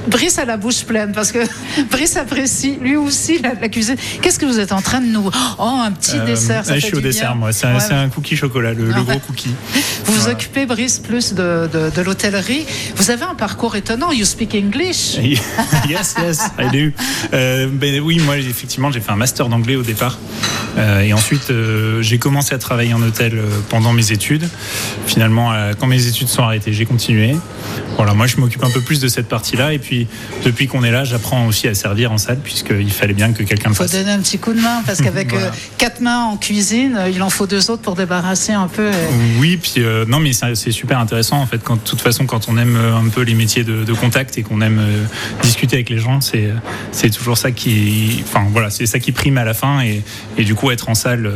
Brice 0.07 0.37
a 0.39 0.45
la 0.45 0.57
bouche 0.57 0.83
pleine 0.83 1.11
parce 1.11 1.31
que 1.31 1.39
Brice 1.91 2.15
apprécie 2.17 2.77
lui 2.81 2.95
aussi 2.95 3.39
la, 3.39 3.53
la 3.59 3.69
cuisine. 3.69 3.95
Qu'est-ce 4.21 4.39
que 4.39 4.45
vous 4.45 4.59
êtes 4.59 4.71
en 4.71 4.81
train 4.81 5.01
de 5.01 5.07
nous. 5.07 5.29
Oh, 5.59 5.79
un 5.83 5.91
petit 5.91 6.17
Euh, 6.17 6.25
dessert. 6.25 6.65
Ça 6.65 6.75
je 6.75 6.79
fait 6.81 6.87
suis 6.87 6.95
au 6.97 7.01
dessert, 7.01 7.31
bien. 7.31 7.35
moi. 7.39 7.51
C'est 7.53 7.67
un, 7.67 7.73
Ouais, 7.75 7.79
c'est 7.79 7.93
un 7.93 8.09
cookie 8.09 8.35
chocolat, 8.35 8.73
le, 8.73 8.85
le 8.85 8.93
Ah 8.95 9.01
gros 9.01 9.11
ouais. 9.13 9.19
cookie. 9.27 9.53
Vous 10.05 10.13
vous 10.13 10.27
occupez, 10.29 10.65
Brice, 10.65 10.99
plus 10.99 11.33
de, 11.33 11.69
de, 11.71 11.89
de 11.95 12.01
l'hôtellerie. 12.01 12.65
Vous 12.95 13.09
avez 13.11 13.23
un 13.25 13.35
parcours 13.35 13.75
étonnant. 13.75 14.11
You 14.11 14.25
speak 14.25 14.55
English. 14.55 15.15
yes, 15.89 16.15
yes, 16.21 16.39
I 16.59 16.69
do. 16.71 16.91
Euh, 17.33 17.67
ben 17.71 17.99
oui, 18.01 18.12
moi 18.21 18.37
effectivement 18.37 18.91
j'ai 18.91 18.99
fait 18.99 19.11
un 19.11 19.15
master 19.15 19.49
d'anglais 19.49 19.75
au 19.75 19.83
départ 19.83 20.17
Euh, 20.77 21.01
et 21.01 21.13
ensuite 21.13 21.51
euh, 21.51 22.01
j'ai 22.01 22.17
commencé 22.17 22.55
à 22.55 22.57
travailler 22.57 22.93
en 22.93 23.01
hôtel 23.01 23.37
euh, 23.37 23.43
pendant 23.69 23.93
mes 23.93 24.11
études. 24.11 24.49
Finalement, 25.05 25.53
quand 25.79 25.87
mes 25.87 26.07
études 26.07 26.27
sont 26.27 26.43
arrêtées, 26.43 26.73
j'ai 26.73 26.85
continué. 26.85 27.35
Voilà, 27.95 28.13
moi 28.13 28.27
je 28.27 28.37
m'occupe 28.37 28.63
un 28.63 28.69
peu 28.69 28.81
plus 28.81 28.99
de 28.99 29.07
cette 29.07 29.27
partie-là 29.27 29.73
et 29.73 29.79
puis 29.79 30.07
depuis 30.43 30.67
qu'on 30.67 30.83
est 30.83 30.91
là, 30.91 31.03
j'apprends 31.03 31.45
aussi 31.47 31.67
à 31.67 31.73
servir 31.73 32.11
en 32.11 32.17
salle 32.17 32.39
puisqu'il 32.43 32.91
fallait 32.91 33.13
bien 33.13 33.31
que 33.33 33.43
quelqu'un 33.43 33.69
le 33.69 33.73
Il 33.73 33.77
faut 33.77 33.83
fasse. 33.83 33.91
donner 33.93 34.11
un 34.11 34.19
petit 34.19 34.39
coup 34.39 34.53
de 34.53 34.59
main 34.59 34.81
parce 34.85 35.01
qu'avec 35.03 35.29
Voilà. 35.31 35.47
euh, 35.47 35.51
quatre 35.77 36.01
mains 36.01 36.23
en 36.23 36.37
cuisine, 36.37 36.95
euh, 36.97 37.09
il 37.09 37.21
en 37.21 37.29
faut 37.29 37.45
deux 37.47 37.69
autres 37.69 37.81
pour 37.83 37.95
débarrasser 37.95 38.51
un 38.53 38.67
peu. 38.67 38.81
euh, 38.87 39.07
Oui, 39.39 39.57
puis 39.57 39.73
euh, 39.77 40.05
non, 40.07 40.19
mais 40.19 40.31
c'est 40.33 40.71
super 40.71 40.99
intéressant 40.99 41.37
en 41.37 41.45
fait. 41.45 41.59
Quand, 41.63 41.75
de 41.75 41.81
toute 41.81 42.01
façon, 42.01 42.25
quand 42.25 42.49
on 42.49 42.57
aime 42.57 42.75
un 42.77 43.07
peu 43.09 43.21
les 43.21 43.35
métiers 43.35 43.63
de, 43.63 43.83
de 43.83 43.93
contact 43.93 44.37
et 44.37 44.43
qu'on 44.43 44.61
aime 44.61 44.79
euh, 44.79 45.03
discuter 45.43 45.75
avec 45.77 45.89
les 45.89 45.99
gens, 45.99 46.19
c'est 46.21 47.09
toujours 47.11 47.37
ça 47.37 47.51
qui, 47.51 48.23
enfin 48.27 48.45
voilà, 48.51 48.69
c'est 48.69 48.85
ça 48.85 48.99
qui 48.99 49.11
prime 49.11 49.37
à 49.37 49.43
la 49.43 49.53
fin. 49.53 49.81
Et, 49.81 50.01
et 50.37 50.43
du 50.43 50.55
coup, 50.55 50.71
être 50.71 50.89
en 50.89 50.95
salle, 50.95 51.31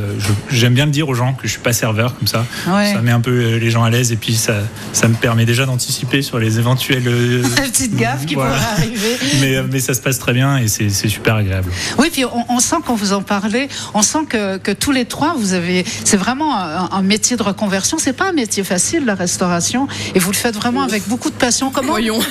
j'aime 0.49 0.73
bien 0.73 0.85
le 0.85 0.91
dire 0.91 1.07
aux 1.07 1.13
gens 1.13 1.33
que 1.33 1.47
je 1.47 1.51
suis 1.51 1.61
pas 1.61 1.73
serveur 1.73 2.15
comme 2.17 2.27
ça. 2.27 2.45
Ouais. 2.67 2.93
Ça 2.93 3.01
met 3.01 3.11
un 3.11 3.19
peu 3.21 3.55
les 3.57 3.69
gens 3.71 3.83
à 3.83 3.89
l'aise 3.89 4.11
et 4.11 4.15
puis 4.17 4.35
ça 4.35 4.55
ça 4.93 5.07
me 5.07 5.13
permet 5.15 5.45
déjà 5.45 5.65
d'anticiper 5.65 6.21
sur 6.27 6.39
les 6.39 6.47
les 6.47 6.59
éventuels. 6.59 7.03
euh, 7.07 7.43
La 7.57 7.63
petite 7.63 7.95
gaffe 7.97 8.25
qui 8.25 8.35
Voilà. 8.35 8.55
pourrait 8.55 8.71
arriver. 8.77 9.17
mais, 9.41 9.55
euh, 9.57 9.63
mais 9.69 9.81
ça 9.81 9.93
se 9.93 9.99
passe 9.99 10.17
très 10.17 10.31
bien 10.31 10.57
et 10.57 10.69
c'est 10.69 10.89
c'est 10.89 11.09
super 11.09 11.35
agréable. 11.35 11.69
Oui, 11.97 12.07
puis 12.09 12.23
on, 12.23 12.45
on 12.47 12.59
sent 12.61 12.77
quand 12.85 12.95
vous 12.95 13.11
en 13.11 13.21
parlez, 13.21 13.67
on 13.93 14.01
sent 14.01 14.19
que, 14.29 14.55
que 14.55 14.71
tous 14.71 14.93
les 14.93 15.03
trois, 15.03 15.35
vous 15.37 15.51
avez, 15.51 15.83
c'est 16.05 16.15
vraiment 16.15 16.57
un, 16.57 16.87
un 16.91 17.01
métier 17.01 17.35
de 17.35 17.43
reconversion. 17.43 17.97
C'est 17.99 18.13
pas 18.13 18.29
un 18.29 18.31
métier 18.31 18.63
facile 18.63 19.03
la 19.03 19.15
restauration, 19.15 19.89
et 20.15 20.19
vous 20.19 20.31
le 20.31 20.37
faites 20.37 20.55
vraiment 20.55 20.83
avec 20.83 21.05
beaucoup 21.09 21.29
de 21.29 21.35
passion. 21.35 21.69
Comment 21.69 21.89
Voyons. 21.89 22.19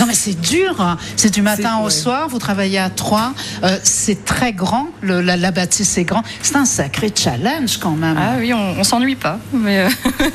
Non, 0.00 0.06
mais 0.06 0.14
c'est 0.14 0.40
dur. 0.40 0.80
hein. 0.80 0.96
C'est 1.16 1.32
du 1.32 1.42
matin 1.42 1.78
au 1.80 1.84
ouais. 1.86 1.90
soir. 1.90 2.28
Vous 2.28 2.38
travaillez 2.38 2.78
à 2.78 2.90
trois. 2.90 3.32
Euh, 3.64 3.76
c'est 3.82 4.24
très 4.24 4.52
grand. 4.52 4.88
Le, 5.00 5.20
la, 5.20 5.36
la 5.36 5.50
bâtisse 5.50 5.96
est 5.98 6.04
grand. 6.04 6.22
C'est 6.42 6.56
un 6.56 6.64
sacré 6.64 7.12
challenge 7.14 7.78
quand 7.78 7.96
même. 7.96 8.16
Ah 8.18 8.34
oui, 8.38 8.52
on, 8.52 8.78
on 8.80 8.84
s'ennuie 8.84 9.16
pas, 9.16 9.38
mais 9.52 9.80
euh, 9.80 9.88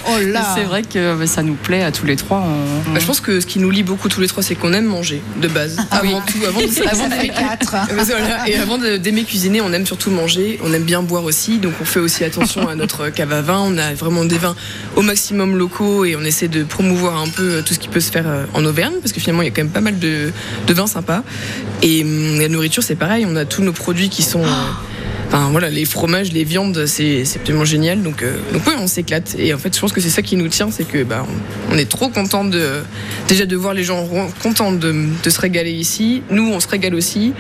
oh 0.10 0.20
là. 0.28 0.42
c'est 0.56 0.64
vrai 0.64 0.84
que 0.84 1.16
bah, 1.16 1.28
ça 1.28 1.44
nous 1.44 1.56
plaît 1.56 1.84
à 1.84 1.92
tous 1.98 2.06
les 2.06 2.16
trois. 2.16 2.44
on- 2.46 2.94
Bah, 2.94 3.00
je 3.00 3.06
pense 3.06 3.20
que 3.22 3.40
ce 3.40 3.46
qui 3.46 3.60
nous 3.60 3.72
lie 3.72 3.84
beaucoup 3.84 4.08
tous 4.10 4.22
les 4.22 4.28
trois, 4.28 4.44
c'est 4.44 4.56
qu'on 4.56 4.74
aime 4.74 4.86
manger 4.86 5.22
de 5.42 5.48
base. 5.48 5.78
avant 5.92 6.22
tout, 6.22 6.38
avant 6.46 6.60
de 6.62 6.68
Ah, 7.36 7.58
quatre. 7.58 7.76
Euh. 7.76 8.46
Et 8.48 8.56
avant 8.56 8.78
d'aimer 8.78 9.24
cuisiner, 9.24 9.62
on 9.62 9.72
aime 9.74 9.86
surtout 9.86 10.12
manger, 10.12 10.60
on 10.64 10.72
aime 10.74 10.84
bien 10.84 11.02
boire 11.02 11.24
aussi, 11.24 11.58
donc 11.58 11.74
on 11.82 11.86
fait 11.86 12.00
aussi 12.00 12.24
attention 12.24 12.68
à 12.68 12.76
notre 12.76 13.10
cave 13.18 13.32
à 13.34 13.42
vin. 13.42 13.60
On 13.66 13.78
a 13.78 13.94
vraiment 13.94 14.26
des 14.26 14.38
vins 14.38 14.56
au 14.96 15.02
maximum 15.02 15.58
locaux 15.58 16.06
et 16.06 16.16
on 16.16 16.24
essaie 16.24 16.48
de 16.48 16.64
promouvoir 16.64 17.18
un 17.22 17.28
peu 17.30 17.44
euh, 17.56 17.62
tout 17.62 17.74
ce 17.74 17.80
qui 17.80 17.88
peut 17.88 18.00
se 18.00 18.12
faire 18.12 18.26
euh, 18.28 18.46
en 18.54 18.64
Auvergne, 18.66 18.96
parce 19.02 19.12
que 19.14 19.20
finalement 19.20 19.42
il 19.42 19.46
y 19.46 19.50
a 19.50 19.52
quand 19.52 19.64
même 19.64 19.72
pas 19.72 19.82
mal 19.82 19.98
de, 20.00 20.32
de 20.68 20.74
vins 20.74 20.88
sympas. 20.88 21.24
Et 21.82 22.04
hum, 22.04 22.40
la 22.40 22.48
nourriture, 22.50 22.84
c'est 22.84 22.96
pareil, 22.96 23.26
on 23.28 23.36
a 23.36 23.46
tous 23.46 23.64
nos 23.64 23.74
produits 23.74 24.10
qui 24.10 24.22
sont. 24.24 24.44
euh, 24.44 24.48
Voilà, 25.52 25.70
les 25.70 25.86
fromages, 25.86 26.32
les 26.34 26.44
viandes, 26.44 26.86
c'est 26.86 27.24
absolument 27.36 27.66
génial. 27.66 28.04
Donc, 28.04 28.22
euh, 28.22 28.38
donc 28.54 28.62
oui, 28.68 28.74
on 28.80 28.86
s'éclate. 28.86 29.36
Et 29.40 29.54
en 29.54 29.58
fait, 29.58 29.74
je 29.76 29.80
pense 29.80 29.92
que 29.92 30.02
c'est 30.02 30.10
ça 30.10 30.22
qui 30.22 30.36
nous 30.36 30.50
tient, 30.50 30.70
c'est 30.70 30.84
que 30.84 31.04
bah, 31.04 31.26
on, 31.72 31.78
est 31.78 31.90
trop 31.90 32.10
content 32.10 32.44
de 32.44 32.82
déjà 33.28 33.46
de 33.46 33.56
voir 33.56 33.74
les 33.74 33.84
gens 33.84 34.08
contents 34.44 34.72
de 34.72 35.30
se 35.30 35.40
régaler 35.40 35.72
ici. 35.72 36.22
Nous, 36.30 36.48
on 36.52 36.60
se 36.60 36.68
régale 36.68 36.94
aussi. 36.94 37.34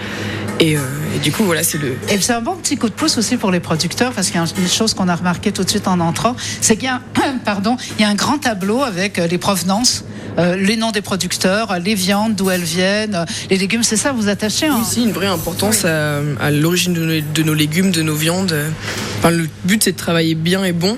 Et, 0.59 0.75
euh, 0.75 0.81
et 1.15 1.19
du 1.19 1.31
coup, 1.31 1.43
voilà, 1.43 1.63
c'est 1.63 1.77
le. 1.77 1.95
Et 2.09 2.19
c'est 2.19 2.33
un 2.33 2.41
bon 2.41 2.55
petit 2.55 2.77
coup 2.77 2.89
de 2.89 2.93
pouce 2.93 3.17
aussi 3.17 3.37
pour 3.37 3.51
les 3.51 3.59
producteurs, 3.59 4.11
parce 4.13 4.27
qu'il 4.27 4.37
y 4.41 4.43
a 4.43 4.45
une 4.57 4.67
chose 4.67 4.93
qu'on 4.95 5.07
a 5.07 5.15
remarqué 5.15 5.51
tout 5.51 5.63
de 5.63 5.69
suite 5.69 5.87
en 5.87 5.99
entrant, 5.99 6.35
c'est 6.61 6.75
qu'il 6.75 6.85
y 6.85 6.87
a, 6.87 7.01
pardon, 7.45 7.77
il 7.97 8.01
y 8.01 8.05
a 8.05 8.09
un 8.09 8.15
grand 8.15 8.39
tableau 8.39 8.81
avec 8.81 9.19
euh, 9.19 9.27
les 9.27 9.37
provenances. 9.37 10.03
euh, 10.39 10.55
les 10.55 10.75
noms 10.77 10.91
des 10.91 11.01
producteurs, 11.01 11.77
les 11.79 11.95
viandes, 11.95 12.35
d'où 12.35 12.49
elles 12.51 12.61
viennent, 12.61 13.25
les 13.49 13.57
légumes, 13.57 13.83
c'est 13.83 13.97
ça, 13.97 14.11
vous 14.11 14.29
attachez 14.29 14.67
hein 14.67 14.77
aussi 14.81 15.03
une 15.03 15.11
vraie 15.11 15.27
importance 15.27 15.83
à, 15.85 16.19
à 16.39 16.51
l'origine 16.51 16.93
de 16.93 17.05
nos, 17.05 17.21
de 17.21 17.43
nos 17.43 17.53
légumes, 17.55 17.91
de 17.91 18.03
nos 18.03 18.15
viandes. 18.15 18.55
Enfin, 19.19 19.31
le 19.31 19.47
but, 19.65 19.83
c'est 19.83 19.93
de 19.93 19.97
travailler 19.97 20.35
bien 20.35 20.63
et 20.63 20.73
bon. 20.73 20.97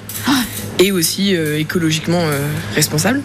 Et 0.79 0.91
aussi 0.93 1.35
euh, 1.35 1.57
écologiquement 1.59 2.23
responsable. 2.75 3.21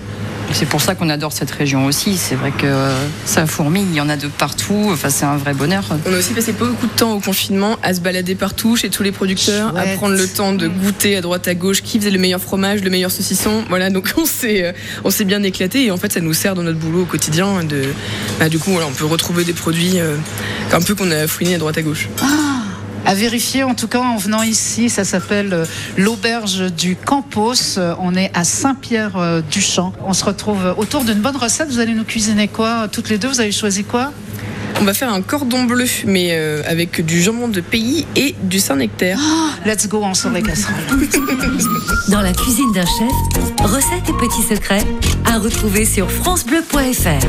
C'est 0.55 0.67
pour 0.67 0.81
ça 0.81 0.95
qu'on 0.95 1.11
adore 1.11 1.33
cette 1.33 1.51
région 1.51 1.85
aussi. 1.85 2.17
C'est 2.17 2.37
vrai 2.37 2.53
que 2.53 2.65
euh, 2.65 2.95
ça 3.25 3.45
fourmille, 3.45 3.87
il 3.91 3.97
y 3.97 4.01
en 4.01 4.09
a 4.09 4.17
de 4.17 4.29
partout. 4.29 4.89
Enfin, 4.93 5.11
c'est 5.11 5.25
un 5.25 5.37
vrai 5.37 5.53
bonheur. 5.53 5.85
On 6.09 6.15
a 6.15 6.19
aussi 6.19 6.33
passé 6.33 6.53
beaucoup 6.53 6.87
de 6.87 6.93
temps 6.93 7.15
au 7.15 7.19
confinement 7.19 7.77
à 7.83 7.93
se 7.93 8.01
balader 8.01 8.37
partout 8.37 8.77
chez 8.77 8.89
tous 8.89 9.03
les 9.03 9.11
producteurs, 9.11 9.73
Chouette. 9.73 9.89
à 9.89 9.97
prendre 9.97 10.15
le 10.15 10.29
temps 10.29 10.53
de 10.53 10.69
goûter 10.69 11.17
à 11.17 11.23
droite 11.23 11.49
à 11.49 11.57
gauche 11.57 11.83
qui 11.83 11.99
faisait 11.99 12.13
le 12.13 12.21
meilleur 12.21 12.41
fromage, 12.41 12.85
le 12.85 12.91
meilleur 12.91 13.11
saucisson. 13.11 13.65
Voilà, 13.69 13.91
donc 13.91 14.15
on 14.17 14.27
s'est 14.27 14.65
euh, 14.65 14.73
on 15.03 15.11
s'est 15.11 15.25
bien 15.25 15.43
éclaté 15.43 15.87
et 15.87 15.91
en 15.91 15.97
fait 15.97 16.13
ça 16.13 16.21
nous 16.21 16.35
sert 16.35 16.55
dans 16.55 16.63
notre 16.63 16.79
boulot 16.79 17.03
au 17.03 17.07
quotidien. 17.07 17.65
De, 17.65 17.87
bah, 18.39 18.49
du 18.49 18.61
coup, 18.61 18.71
voilà, 18.71 18.87
on 18.87 18.93
peut 18.93 19.07
retrouver 19.07 19.43
des 19.43 19.55
produits 19.55 19.99
euh, 19.99 20.15
un 20.73 20.81
peu 20.81 20.95
qu'on 20.95 21.11
a 21.11 21.27
fouinés 21.27 21.57
à 21.57 21.59
droite 21.59 21.79
à 21.79 21.83
gauche. 21.83 22.09
À 23.07 23.15
vérifier, 23.15 23.65
en 23.65 23.75
tout 23.75 23.89
cas, 23.89 24.01
en 24.01 24.17
venant 24.17 24.43
ici, 24.43 24.89
ça 24.89 25.05
s'appelle 25.05 25.53
euh, 25.53 25.65
l'auberge 25.99 26.73
du 26.73 26.97
Campos. 26.97 27.77
Euh, 27.77 27.95
On 28.01 28.15
est 28.15 28.31
à 28.35 28.45
Saint-Pierre-du-Champ. 28.45 29.93
On 30.07 30.15
se 30.15 30.25
retrouve 30.25 30.75
autour 30.79 31.05
d'une 31.05 31.21
bonne 31.21 31.37
recette. 31.37 31.69
Vous 31.69 31.81
allez 31.81 31.95
nous 31.95 32.05
cuisiner 32.05 32.49
quoi 32.49 32.89
Toutes 32.89 33.11
les 33.11 33.19
deux, 33.19 33.29
vous 33.29 33.41
avez 33.41 33.53
choisi 33.53 33.85
quoi? 33.85 34.13
On 34.81 34.85
va 34.85 34.95
faire 34.95 35.13
un 35.13 35.23
cordon 35.23 35.65
bleu, 35.65 35.87
mais 36.07 36.31
euh, 36.33 36.63
avec 36.67 37.05
du 37.05 37.23
jambon 37.23 37.49
de 37.49 37.61
pays 37.61 38.07
et 38.17 38.35
du 38.43 38.59
Saint-Nectaire. 38.59 39.19
Let's 39.65 39.87
go, 39.89 40.01
on 40.03 40.15
sort 40.15 40.33
les 40.33 40.43
casseroles. 40.43 40.75
Dans 42.09 42.21
la 42.21 42.33
cuisine 42.33 42.73
d'un 42.73 42.85
chef, 42.85 43.13
recettes 43.63 44.09
et 44.09 44.13
petits 44.13 44.43
secrets 44.43 44.85
à 45.27 45.39
retrouver 45.39 45.85
sur 45.85 46.11
francebleu.fr. 46.11 47.25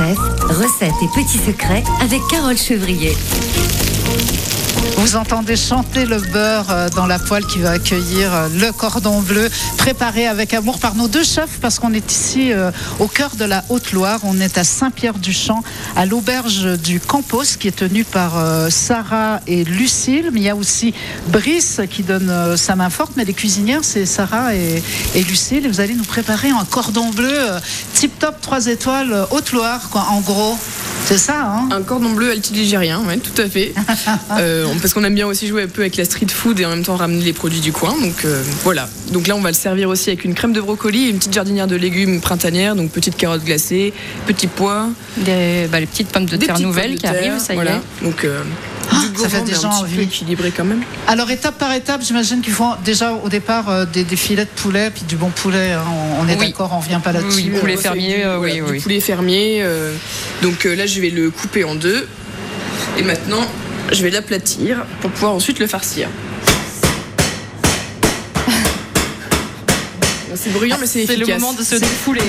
recettes 0.00 0.94
et 1.02 1.08
petits 1.08 1.38
secrets 1.38 1.84
avec 2.00 2.20
Carole 2.30 2.56
Chevrier. 2.56 3.12
Vous 5.00 5.16
entendez 5.16 5.56
chanter 5.56 6.04
le 6.04 6.18
beurre 6.18 6.66
euh, 6.70 6.90
dans 6.90 7.06
la 7.06 7.18
poêle 7.18 7.46
qui 7.46 7.58
va 7.58 7.70
accueillir 7.70 8.34
euh, 8.34 8.48
le 8.54 8.70
cordon 8.70 9.22
bleu, 9.22 9.48
préparé 9.78 10.26
avec 10.26 10.52
amour 10.52 10.78
par 10.78 10.94
nos 10.94 11.08
deux 11.08 11.24
chefs, 11.24 11.58
parce 11.58 11.78
qu'on 11.78 11.94
est 11.94 12.12
ici 12.12 12.52
euh, 12.52 12.70
au 12.98 13.06
cœur 13.06 13.34
de 13.36 13.46
la 13.46 13.64
Haute-Loire. 13.70 14.20
On 14.24 14.38
est 14.38 14.58
à 14.58 14.62
Saint-Pierre-du-Champ, 14.62 15.64
à 15.96 16.04
l'auberge 16.04 16.78
du 16.78 17.00
Campos, 17.00 17.56
qui 17.58 17.68
est 17.68 17.76
tenue 17.76 18.04
par 18.04 18.32
Sarah 18.68 19.40
et 19.46 19.64
Lucille. 19.64 20.28
Mais 20.34 20.40
il 20.40 20.44
y 20.44 20.50
a 20.50 20.56
aussi 20.56 20.92
Brice 21.28 21.80
qui 21.90 22.02
donne 22.02 22.56
sa 22.58 22.76
main 22.76 22.90
forte, 22.90 23.12
mais 23.16 23.24
les 23.24 23.32
cuisinières, 23.32 23.84
c'est 23.84 24.04
Sarah 24.04 24.54
et, 24.54 24.82
et 25.14 25.24
Lucille. 25.24 25.64
Et 25.64 25.68
vous 25.68 25.80
allez 25.80 25.94
nous 25.94 26.04
préparer 26.04 26.50
un 26.50 26.66
cordon 26.66 27.08
bleu 27.08 27.38
tip-top 27.94 28.42
3 28.42 28.66
étoiles 28.66 29.26
Haute-Loire, 29.30 29.88
en 30.10 30.20
gros. 30.20 30.58
C'est 31.10 31.18
ça, 31.18 31.42
hein 31.44 31.68
Un 31.72 31.82
cordon 31.82 32.10
bleu 32.10 32.30
altiligérien, 32.30 33.00
ouais, 33.06 33.16
tout 33.18 33.40
à 33.42 33.48
fait. 33.48 33.72
Euh, 34.38 34.64
on- 34.72 34.78
parce 34.78 34.94
qu'on 34.94 35.02
aime 35.04 35.14
bien 35.14 35.26
aussi 35.26 35.46
jouer 35.48 35.64
un 35.64 35.66
peu 35.68 35.82
avec 35.82 35.96
la 35.96 36.04
street 36.04 36.28
food 36.28 36.58
et 36.60 36.64
en 36.64 36.70
même 36.70 36.84
temps 36.84 36.94
ramener 36.96 37.24
les 37.24 37.32
produits 37.32 37.60
du 37.60 37.72
coin. 37.72 37.94
Donc 38.00 38.24
euh, 38.24 38.42
voilà. 38.62 38.88
Donc 39.12 39.26
là, 39.26 39.34
on 39.36 39.40
va 39.40 39.48
le 39.50 39.54
servir 39.56 39.88
aussi 39.88 40.08
avec 40.10 40.24
une 40.24 40.34
crème 40.34 40.52
de 40.52 40.60
brocoli 40.60 41.06
et 41.06 41.10
une 41.10 41.18
petite 41.18 41.34
jardinière 41.34 41.66
de 41.66 41.74
légumes 41.76 42.20
printanière. 42.20 42.76
Donc 42.76 42.90
petite 42.92 43.16
carotte 43.16 43.44
glacée, 43.44 43.92
petits 44.26 44.46
pois, 44.46 44.88
Des, 45.16 45.66
bah, 45.70 45.80
les 45.80 45.86
petites 45.86 46.08
pommes 46.08 46.26
de 46.26 46.36
des 46.36 46.46
terre 46.46 46.54
petites 46.54 46.66
nouvelles 46.66 46.94
de 46.94 46.98
qui 47.00 47.06
arrivent, 47.06 47.38
ça 47.38 47.52
y 47.52 47.56
voilà. 47.56 47.72
est. 48.00 48.04
Donc 48.04 48.24
euh, 48.24 48.40
ça 49.16 49.28
fait 49.28 49.40
mais 49.40 49.44
déjà 49.52 49.68
un 49.68 49.70
petit 49.70 49.80
envie. 49.82 49.96
peu 49.96 50.02
équilibré 50.02 50.52
quand 50.56 50.64
même. 50.64 50.82
Alors 51.06 51.30
étape 51.30 51.58
par 51.58 51.72
étape, 51.72 52.02
j'imagine 52.02 52.40
qu'il 52.40 52.52
faut 52.52 52.70
déjà 52.84 53.12
au 53.12 53.28
départ 53.28 53.68
euh, 53.68 53.84
des, 53.86 54.04
des 54.04 54.16
filets 54.16 54.44
de 54.44 54.50
poulet, 54.50 54.90
puis 54.90 55.02
du 55.04 55.16
bon 55.16 55.28
poulet. 55.30 55.72
hein. 55.72 55.82
On, 56.18 56.24
on 56.24 56.28
est 56.28 56.36
Oui. 56.38 56.48
d'accord, 56.48 56.72
on 56.74 56.80
vient 56.80 57.00
pas 57.00 57.12
là-dessus. 57.12 57.50
Oui, 57.52 57.58
poulet 57.60 57.76
Euh, 57.76 57.80
fermier, 57.80 58.24
euh, 58.24 58.38
voilà, 58.38 58.54
oui, 58.54 58.60
du 58.60 58.70
oui. 58.72 58.80
poulet 58.80 59.00
fermier. 59.00 59.58
euh, 59.62 59.92
donc 60.42 60.66
euh, 60.66 60.74
là, 60.74 60.86
je 60.86 61.00
vais 61.00 61.10
le 61.10 61.30
couper 61.30 61.64
en 61.64 61.74
deux. 61.74 62.06
Et 62.98 63.02
maintenant, 63.02 63.46
je 63.92 64.02
vais 64.02 64.10
l'aplatir 64.10 64.84
pour 65.00 65.10
pouvoir 65.10 65.32
ensuite 65.32 65.58
le 65.58 65.66
farcir. 65.66 66.08
C'est 70.34 70.52
bruyant, 70.52 70.76
mais 70.80 70.86
c'est 70.86 71.06
C'est 71.06 71.14
efficace. 71.14 71.28
le 71.28 71.40
moment 71.40 71.52
de 71.52 71.62
se 71.62 71.76
défouler. 71.76 72.22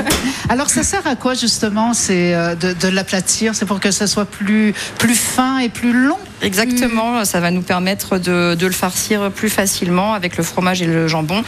Alors 0.48 0.70
ça 0.70 0.82
sert 0.82 1.06
à 1.06 1.16
quoi 1.16 1.34
justement 1.34 1.92
C'est 1.94 2.34
euh, 2.34 2.54
de, 2.54 2.72
de 2.72 2.88
l'aplatir, 2.88 3.54
c'est 3.54 3.66
pour 3.66 3.80
que 3.80 3.90
ça 3.90 4.06
soit 4.06 4.24
plus 4.24 4.74
plus 4.98 5.14
fin 5.14 5.58
et 5.58 5.68
plus 5.68 5.92
long? 5.92 6.16
Exactement, 6.42 7.24
ça 7.24 7.40
va 7.40 7.50
nous 7.50 7.62
permettre 7.62 8.18
de, 8.18 8.54
de 8.54 8.66
le 8.66 8.72
farcir 8.72 9.30
plus 9.32 9.50
facilement 9.50 10.14
avec 10.14 10.36
le 10.36 10.44
fromage 10.44 10.80
et 10.82 10.86
le 10.86 11.08
jambon 11.08 11.42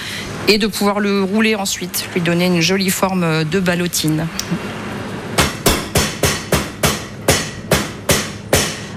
et 0.49 0.59
de 0.59 0.67
pouvoir 0.67 0.99
le 1.01 1.23
rouler 1.23 1.55
ensuite, 1.55 2.07
lui 2.15 2.21
donner 2.21 2.47
une 2.47 2.61
jolie 2.61 2.91
forme 2.91 3.45
de 3.45 3.61
ballotine. 3.61 4.27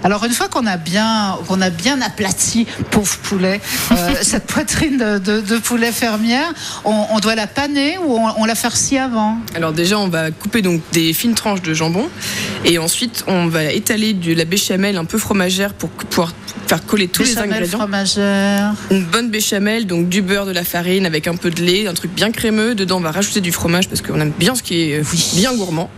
Alors 0.04 0.24
une 0.26 0.32
fois 0.34 0.48
qu'on 0.50 0.66
a 0.68 0.78
bien 0.78 1.38
qu'on 1.48 1.62
a 1.62 1.70
bien 1.70 2.02
aplati 2.02 2.66
pauvre 2.92 3.16
poulet, 3.20 3.62
euh, 3.92 3.96
cette 4.22 4.46
poitrine 4.48 4.98
de, 4.98 5.18
de- 5.18 5.42
de 5.42 5.58
poulet 5.58 5.92
fermière, 5.92 6.52
on, 6.86 7.06
on 7.12 7.20
doit 7.20 7.36
la 7.36 7.48
paner 7.48 7.98
ou 7.98 8.16
on, 8.18 8.30
on 8.42 8.46
la 8.46 8.56
farcit 8.56 8.98
avant 8.98 9.38
Alors 9.56 9.72
déjà, 9.72 9.98
on 10.00 10.08
va 10.10 10.32
couper 10.32 10.62
donc 10.62 10.82
des 10.92 11.14
fines 11.14 11.36
tranches 11.36 11.62
de 11.62 11.74
jambon 11.74 12.10
et 12.66 12.78
ensuite 12.80 13.24
on 13.28 13.48
va 13.48 13.66
étaler 13.66 14.14
de 14.14 14.34
la 14.34 14.46
béchamel 14.46 14.98
un 14.98 15.06
peu 15.06 15.18
fromagère 15.18 15.74
pour 15.74 15.90
pouvoir 15.90 16.34
faire 16.68 16.86
coller 16.86 17.08
tous 17.08 17.24
les 17.24 17.38
ingrédients. 17.38 17.80
fromagère. 17.80 18.74
Une 18.92 19.04
bonne 19.04 19.30
béchamel, 19.30 19.86
donc 19.86 20.08
du 20.10 20.22
beurre, 20.22 20.46
de 20.46 20.52
la 20.52 20.64
farine 20.64 21.06
avec 21.06 21.28
un 21.28 21.36
peu 21.36 21.50
de 21.50 21.62
lait, 21.62 21.88
un 21.88 21.94
truc 21.94 22.12
bien 22.14 22.32
crémeux. 22.32 22.74
Dedans, 22.76 22.98
on 22.98 23.02
va 23.02 23.12
rajouter 23.12 23.42
du 23.42 23.52
fromage 23.52 23.90
parce 23.90 24.02
qu'on 24.02 24.20
aime 24.20 24.32
bien 24.38 24.56
ce 24.56 24.64
qui 24.64 24.82
est 24.92 25.00
euh, 25.00 25.04
bien 25.36 25.54
gourmand. 25.56 25.90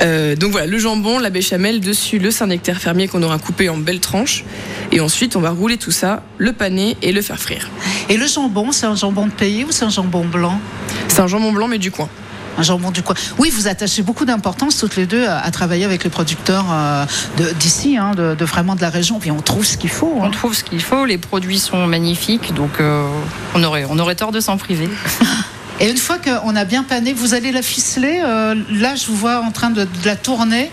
Euh, 0.00 0.34
donc 0.36 0.52
voilà, 0.52 0.66
le 0.66 0.78
jambon, 0.78 1.18
la 1.18 1.30
béchamel, 1.30 1.80
dessus 1.80 2.18
le 2.18 2.30
Saint-Nectaire 2.30 2.78
fermier 2.80 3.06
qu'on 3.08 3.22
aura 3.22 3.37
coupé 3.38 3.68
en 3.68 3.76
belles 3.76 4.00
tranches. 4.00 4.44
Et 4.92 5.00
ensuite, 5.00 5.36
on 5.36 5.40
va 5.40 5.50
rouler 5.50 5.76
tout 5.78 5.90
ça, 5.90 6.22
le 6.38 6.52
paner 6.52 6.96
et 7.02 7.12
le 7.12 7.22
faire 7.22 7.38
frire. 7.38 7.68
Et 8.08 8.16
le 8.16 8.26
jambon, 8.26 8.72
c'est 8.72 8.86
un 8.86 8.94
jambon 8.96 9.26
de 9.26 9.32
pays 9.32 9.64
ou 9.64 9.68
c'est 9.70 9.84
un 9.84 9.90
jambon 9.90 10.24
blanc 10.24 10.60
C'est 11.08 11.20
un 11.20 11.26
jambon 11.26 11.52
blanc, 11.52 11.68
mais 11.68 11.78
du 11.78 11.90
coin. 11.90 12.08
Un 12.56 12.62
jambon 12.62 12.90
du 12.90 13.02
coin. 13.02 13.14
Oui, 13.38 13.50
vous 13.50 13.68
attachez 13.68 14.02
beaucoup 14.02 14.24
d'importance 14.24 14.78
toutes 14.78 14.96
les 14.96 15.06
deux 15.06 15.24
à, 15.26 15.38
à 15.38 15.50
travailler 15.52 15.84
avec 15.84 16.02
les 16.02 16.10
producteurs 16.10 16.64
euh, 16.72 17.04
de- 17.36 17.52
d'ici, 17.52 17.96
hein, 17.96 18.12
de, 18.16 18.34
de 18.34 18.44
vraiment 18.44 18.74
de 18.74 18.80
la 18.80 18.90
région. 18.90 19.20
Puis 19.20 19.30
on 19.30 19.40
trouve 19.40 19.64
ce 19.64 19.76
qu'il 19.76 19.90
faut. 19.90 20.12
On 20.16 20.24
hein. 20.24 20.30
trouve 20.30 20.54
ce 20.54 20.64
qu'il 20.64 20.82
faut, 20.82 21.04
les 21.04 21.18
produits 21.18 21.60
sont 21.60 21.86
magnifiques, 21.86 22.52
donc 22.54 22.80
euh, 22.80 23.06
on, 23.54 23.62
aurait, 23.62 23.84
on 23.88 23.98
aurait 24.00 24.16
tort 24.16 24.32
de 24.32 24.40
s'en 24.40 24.56
priver. 24.56 24.88
Et 25.80 25.88
une 25.88 25.96
fois 25.96 26.18
qu'on 26.18 26.56
a 26.56 26.64
bien 26.64 26.82
pané, 26.82 27.12
vous 27.12 27.34
allez 27.34 27.52
la 27.52 27.62
ficeler. 27.62 28.20
euh, 28.24 28.54
là, 28.72 28.96
je 28.96 29.06
vous 29.06 29.14
vois 29.16 29.40
en 29.40 29.52
train 29.52 29.70
de, 29.70 29.82
de 29.82 29.88
la 30.06 30.16
tourner. 30.16 30.70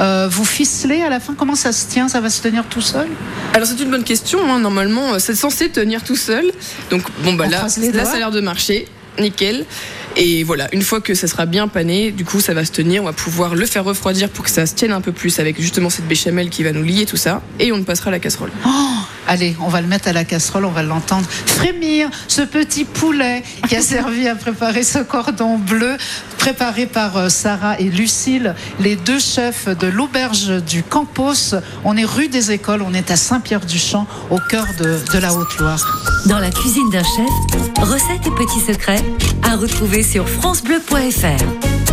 Euh, 0.00 0.28
vous 0.30 0.44
ficelez 0.44 1.02
à 1.02 1.08
la 1.10 1.20
fin. 1.20 1.34
Comment 1.34 1.54
ça 1.54 1.70
se 1.72 1.86
tient 1.86 2.08
Ça 2.08 2.20
va 2.20 2.28
se 2.28 2.42
tenir 2.42 2.64
tout 2.64 2.80
seul? 2.80 3.06
Alors 3.54 3.68
c'est 3.68 3.80
une 3.80 3.90
bonne 3.90 4.04
question. 4.04 4.40
hein. 4.52 4.58
Normalement, 4.58 5.14
euh, 5.14 5.18
c'est 5.20 5.36
censé 5.36 5.68
tenir 5.68 6.02
tout 6.02 6.16
seul. 6.16 6.50
Donc 6.90 7.02
bon 7.22 7.34
bah 7.34 7.44
On 7.46 7.50
là, 7.50 7.62
là 7.92 8.04
ça 8.04 8.12
a 8.12 8.18
l'air 8.18 8.30
de 8.32 8.40
marcher. 8.40 8.86
Nickel. 9.20 9.64
Et 10.16 10.42
voilà, 10.44 10.68
une 10.72 10.82
fois 10.82 11.00
que 11.00 11.14
ça 11.14 11.26
sera 11.28 11.44
bien 11.46 11.68
pané, 11.68 12.10
du 12.12 12.24
coup 12.24 12.40
ça 12.40 12.54
va 12.54 12.64
se 12.64 12.72
tenir, 12.72 13.02
on 13.02 13.06
va 13.06 13.12
pouvoir 13.12 13.54
le 13.54 13.66
faire 13.66 13.84
refroidir 13.84 14.28
pour 14.28 14.44
que 14.44 14.50
ça 14.50 14.64
se 14.66 14.74
tienne 14.74 14.90
un 14.92 15.00
peu 15.00 15.12
plus 15.12 15.38
avec 15.38 15.60
justement 15.60 15.90
cette 15.90 16.06
béchamel 16.08 16.50
qui 16.50 16.62
va 16.64 16.72
nous 16.72 16.82
lier 16.82 17.04
tout 17.04 17.16
ça, 17.16 17.42
et 17.60 17.70
on 17.72 17.82
passera 17.84 18.08
à 18.08 18.10
la 18.12 18.18
casserole. 18.18 18.50
Oh, 18.66 18.68
Allez, 19.28 19.54
on 19.60 19.68
va 19.68 19.82
le 19.82 19.86
mettre 19.86 20.08
à 20.08 20.14
la 20.14 20.24
casserole, 20.24 20.64
on 20.64 20.70
va 20.70 20.82
l'entendre 20.82 21.26
frémir, 21.28 22.08
ce 22.28 22.40
petit 22.40 22.86
poulet 22.86 23.42
qui 23.68 23.76
a 23.76 23.82
servi 23.82 24.26
à 24.26 24.34
préparer 24.34 24.82
ce 24.82 25.00
cordon 25.00 25.58
bleu, 25.58 25.98
préparé 26.38 26.86
par 26.86 27.16
euh, 27.18 27.28
Sarah 27.28 27.78
et 27.78 27.90
Lucille, 27.90 28.54
les 28.80 28.96
deux 28.96 29.18
chefs 29.18 29.68
de 29.68 29.86
l'auberge 29.86 30.62
du 30.64 30.82
Campos. 30.82 31.54
On 31.84 31.98
est 31.98 32.06
rue 32.06 32.28
des 32.28 32.52
Écoles, 32.52 32.80
on 32.80 32.94
est 32.94 33.10
à 33.10 33.16
Saint-Pierre-du-Champ, 33.16 34.06
au 34.30 34.38
cœur 34.48 34.64
de, 34.78 34.98
de 35.12 35.18
la 35.18 35.34
Haute-Loire. 35.34 35.86
Dans 36.24 36.38
la 36.38 36.50
cuisine 36.50 36.88
d'un 36.90 37.04
chef, 37.04 37.86
recettes 37.86 38.26
et 38.26 38.30
petits 38.30 38.60
secrets 38.66 39.04
à 39.42 39.56
retrouver 39.56 40.02
sur 40.02 40.26
francebleu.fr. 40.26 41.87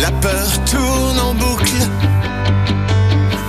la 0.00 0.10
peur 0.12 0.64
tourne 0.64 1.20
en 1.20 1.34
boucle. 1.34 1.82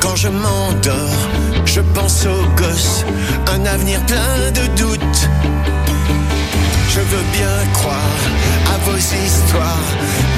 Quand 0.01 0.15
je 0.15 0.29
m'endors, 0.29 1.21
je 1.65 1.81
pense 1.81 2.25
aux 2.25 2.45
gosses, 2.61 3.05
un 3.53 3.65
avenir 3.65 3.99
plein 4.05 4.51
de 4.51 4.65
doutes. 4.75 5.29
Je 6.89 6.99
veux 6.99 7.25
bien 7.33 7.71
croire 7.73 8.19
à 8.73 8.77
vos 8.89 8.97
histoires, 8.97 9.89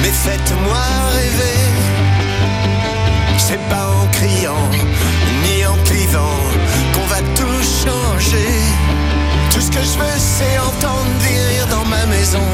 mais 0.02 0.10
faites-moi 0.10 0.84
rêver. 1.14 1.62
C'est 3.38 3.62
pas 3.68 3.88
en 4.00 4.06
criant, 4.08 4.68
ni 5.44 5.64
en 5.66 5.76
clivant, 5.84 6.40
qu'on 6.94 7.06
va 7.06 7.20
tout 7.38 7.62
changer. 7.84 8.52
Tout 9.50 9.60
ce 9.60 9.70
que 9.70 9.82
je 9.82 9.98
veux, 9.98 10.18
c'est 10.18 10.58
entendre 10.58 11.12
des 11.24 11.38
rires 11.48 11.66
dans 11.68 11.84
ma 11.86 12.04
maison, 12.06 12.48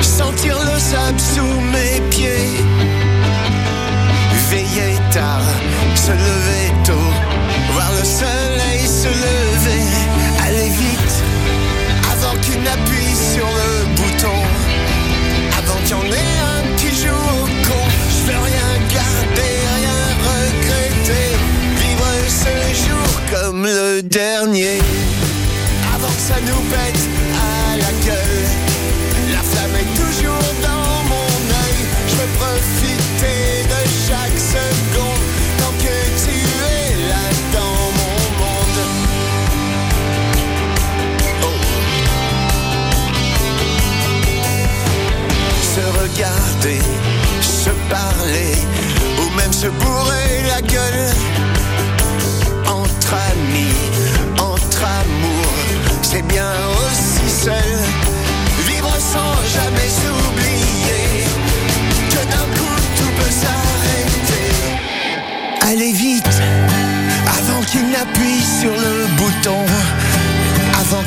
sentir 0.00 0.56
le 0.58 0.78
sable 0.78 1.20
sous 1.20 1.60
mes 1.72 2.00
pieds. 2.10 3.01
Veiller 4.52 4.98
tard, 5.10 5.40
se 5.94 6.10
lever 6.10 6.72
tôt, 6.84 7.10
voir 7.72 7.90
le 7.98 8.04
soleil 8.04 8.86
se 8.86 9.08
lever, 9.08 9.82
aller 10.46 10.68
vite, 10.68 11.14
avant 12.12 12.38
qu'il 12.42 12.62
n'appuie 12.62 13.14
sur 13.14 13.46
le 13.46 13.86
bouton, 13.96 14.42
avant 15.56 15.80
qu'il 15.84 15.92
y 15.92 16.00
en 16.00 16.04
ait 16.04 16.36
un 16.52 16.76
qui 16.76 16.88
joue 16.88 17.14
au 17.14 17.46
con. 17.66 17.84
Je 18.10 18.30
veux 18.30 18.40
rien 18.44 18.70
garder, 18.92 19.54
rien 19.78 20.02
regretter, 20.28 21.28
vivre 21.80 22.12
ce 22.28 22.52
jour 22.84 23.10
comme 23.32 23.64
le 23.64 24.02
dernier 24.02 24.81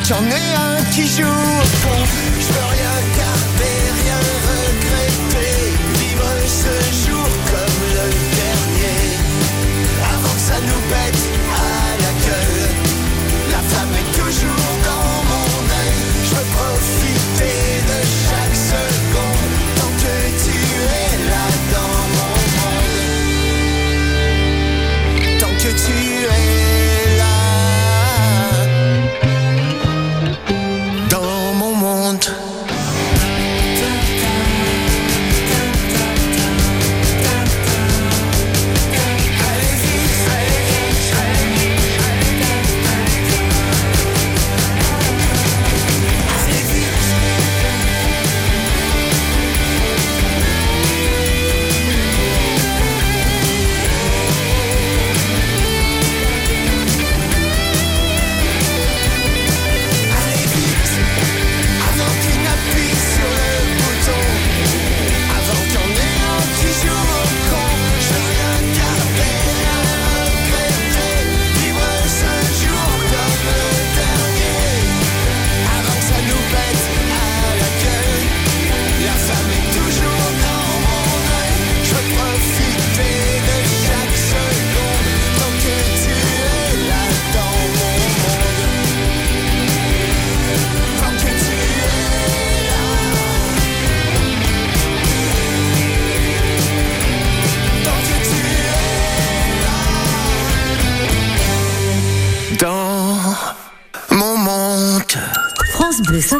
Avant 0.07 0.19
qu'il 0.19 0.27
y 0.27 0.33
en 0.33 0.35
ait 0.35 0.55
un 0.55 0.83
qui 0.91 1.07
joue 1.07 1.54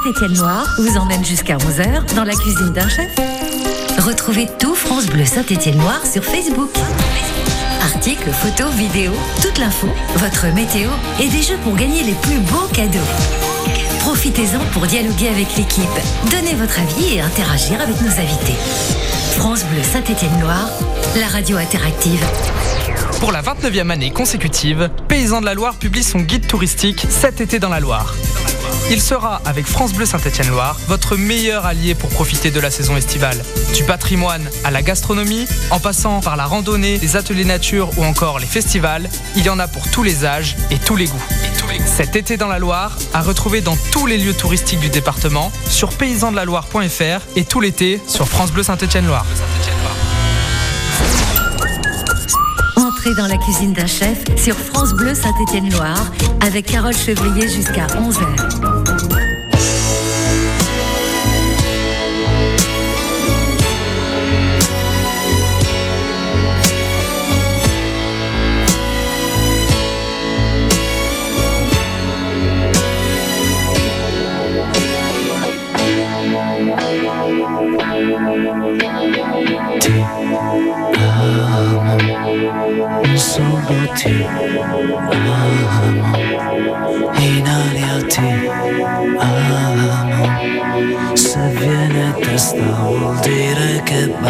Bleu 0.05 0.13
Saint-Étienne-Loire 0.13 0.67
vous 0.77 0.97
emmène 0.97 1.25
jusqu'à 1.25 1.57
11h 1.57 2.13
dans 2.13 2.25
la 2.25 2.35
cuisine 2.35 2.71
d'un 2.73 2.87
chef. 2.87 3.09
Retrouvez 3.97 4.47
tout 4.59 4.75
France 4.75 5.07
Bleu 5.07 5.25
Saint-Étienne-Loire 5.25 6.05
sur 6.05 6.23
Facebook. 6.23 6.69
Articles, 7.81 8.29
photos, 8.31 8.71
vidéos, 8.75 9.15
toute 9.41 9.57
l'info, 9.57 9.87
votre 10.17 10.45
météo 10.53 10.91
et 11.19 11.27
des 11.27 11.41
jeux 11.41 11.57
pour 11.63 11.75
gagner 11.75 12.03
les 12.03 12.13
plus 12.13 12.37
beaux 12.37 12.67
cadeaux. 12.71 12.99
Profitez-en 14.01 14.59
pour 14.73 14.85
dialoguer 14.85 15.29
avec 15.29 15.55
l'équipe, 15.57 16.29
donner 16.29 16.53
votre 16.53 16.79
avis 16.79 17.15
et 17.15 17.21
interagir 17.21 17.81
avec 17.81 17.99
nos 18.01 18.11
invités. 18.11 18.59
France 19.37 19.63
Bleu 19.65 19.81
Saint-Étienne-Loire, 19.81 20.69
la 21.19 21.27
radio 21.27 21.57
interactive. 21.57 22.23
Pour 23.19 23.31
la 23.31 23.41
29e 23.41 23.89
année 23.89 24.11
consécutive, 24.11 24.91
Paysans 25.07 25.41
de 25.41 25.45
la 25.45 25.55
Loire 25.55 25.75
publie 25.77 26.03
son 26.03 26.19
guide 26.19 26.45
touristique 26.45 27.07
Cet 27.09 27.41
été 27.41 27.57
dans 27.57 27.69
la 27.69 27.79
Loire. 27.79 28.13
Il 28.91 29.01
sera, 29.01 29.41
avec 29.45 29.65
France 29.65 29.93
Bleu 29.93 30.05
Saint-Étienne-Loire, 30.05 30.77
votre 30.87 31.17
meilleur 31.17 31.65
allié 31.65 31.95
pour 31.95 32.09
profiter 32.09 32.51
de 32.51 32.59
la 32.59 32.69
saison 32.69 32.95
estivale. 32.95 33.43
Du 33.73 33.83
patrimoine 33.83 34.47
à 34.63 34.69
la 34.69 34.83
gastronomie, 34.83 35.47
en 35.71 35.79
passant 35.79 36.21
par 36.21 36.37
la 36.37 36.45
randonnée, 36.45 36.99
les 36.99 37.15
ateliers 37.15 37.45
nature 37.45 37.89
ou 37.97 38.05
encore 38.05 38.37
les 38.37 38.45
festivals, 38.45 39.09
il 39.35 39.43
y 39.43 39.49
en 39.49 39.57
a 39.57 39.67
pour 39.67 39.89
tous 39.89 40.03
les 40.03 40.23
âges 40.23 40.55
et 40.69 40.77
tous 40.77 40.95
les 40.95 41.05
goûts. 41.07 41.23
Cet 41.85 42.15
été 42.15 42.37
dans 42.37 42.47
la 42.47 42.59
Loire, 42.59 42.95
à 43.13 43.21
retrouver 43.21 43.61
dans 43.61 43.77
tous 43.91 44.05
les 44.05 44.19
lieux 44.19 44.33
touristiques 44.33 44.79
du 44.79 44.89
département, 44.89 45.51
sur 45.67 45.89
paysansdelaloire.fr 45.89 47.25
et 47.35 47.43
tout 47.43 47.61
l'été 47.61 47.99
sur 48.07 48.27
France 48.27 48.51
Bleu 48.51 48.63
Saint-Étienne-Loire. 48.63 49.25
Entrez 52.77 53.15
dans 53.15 53.27
la 53.27 53.37
cuisine 53.37 53.73
d'un 53.73 53.87
chef 53.87 54.19
sur 54.37 54.55
France 54.55 54.93
Bleu 54.93 55.15
Saint-Étienne-Loire 55.15 56.11
avec 56.45 56.67
Carole 56.67 56.95
Chevrier 56.95 57.47
jusqu'à 57.47 57.87
11h. 57.87 58.74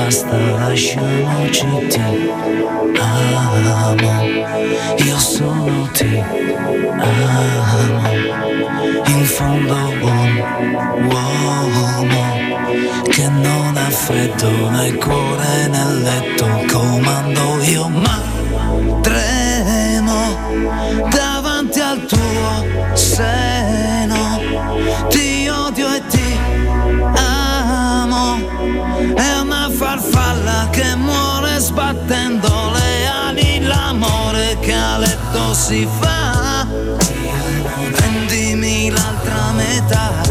Basta, 0.06 0.38
lasciamoci 0.38 1.66
ti 1.90 2.00
amo. 3.00 4.14
Io 4.98 5.18
solo 5.18 5.90
ti 5.94 6.22
amo, 7.00 8.10
in 9.08 9.26
fondo 9.26 9.76
buon 10.00 10.32
uomo 11.10 12.24
che 13.10 13.28
non 13.30 13.78
ha 13.78 13.90
freddo 13.90 14.70
nel 14.70 14.96
cuore 14.98 15.68
nel 15.70 16.02
letto 16.04 16.46
comando 16.72 17.64
io 17.64 17.88
ma 17.90 18.22
tremo 19.02 20.22
davanti 21.10 21.80
al 21.80 22.06
tuo 22.06 22.94
seno 22.94 23.85
è 29.16 29.40
una 29.40 29.70
farfalla 29.70 30.68
che 30.72 30.96
muore 30.96 31.58
sbattendo 31.60 32.72
le 32.74 33.08
ali 33.08 33.62
l'amore 33.62 34.58
che 34.60 34.74
a 34.74 34.98
letto 34.98 35.54
si 35.54 35.88
fa. 36.00 36.68
Prendimi 37.92 38.90
l'altra 38.90 39.52
metà 39.54 40.25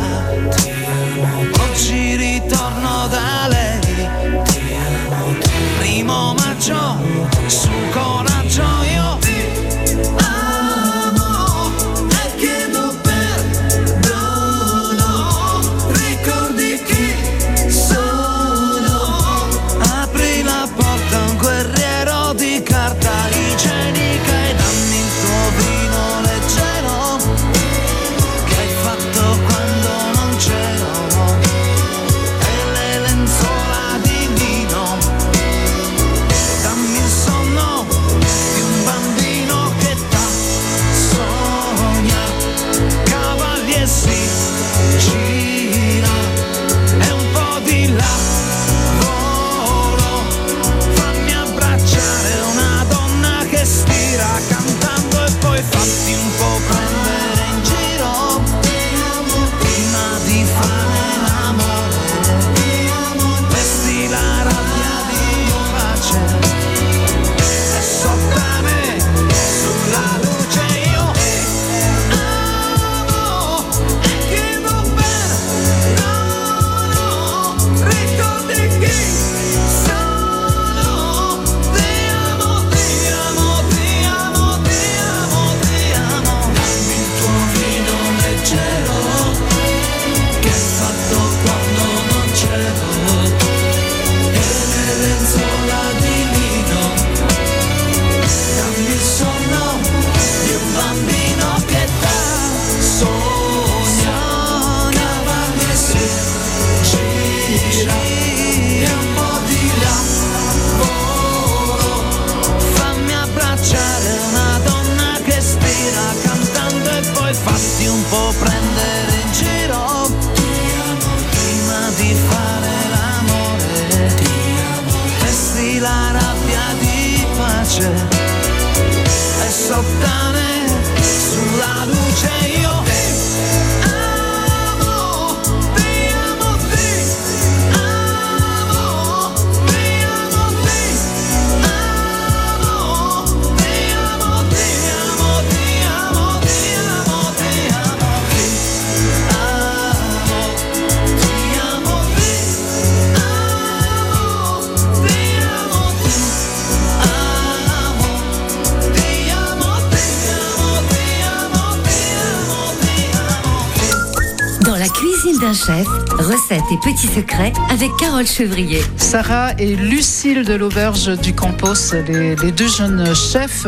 petits 166.76 167.06
secrets 167.06 167.52
avec 167.70 167.90
Carole 167.98 168.26
Chevrier. 168.26 168.82
Sarah 168.96 169.52
et 169.58 169.76
Lucille 169.76 170.44
de 170.44 170.54
l'Auberge 170.54 171.18
du 171.18 171.34
Campos, 171.34 171.94
les, 172.08 172.34
deux 172.52 172.68
jeunes 172.68 173.14
chefs 173.14 173.66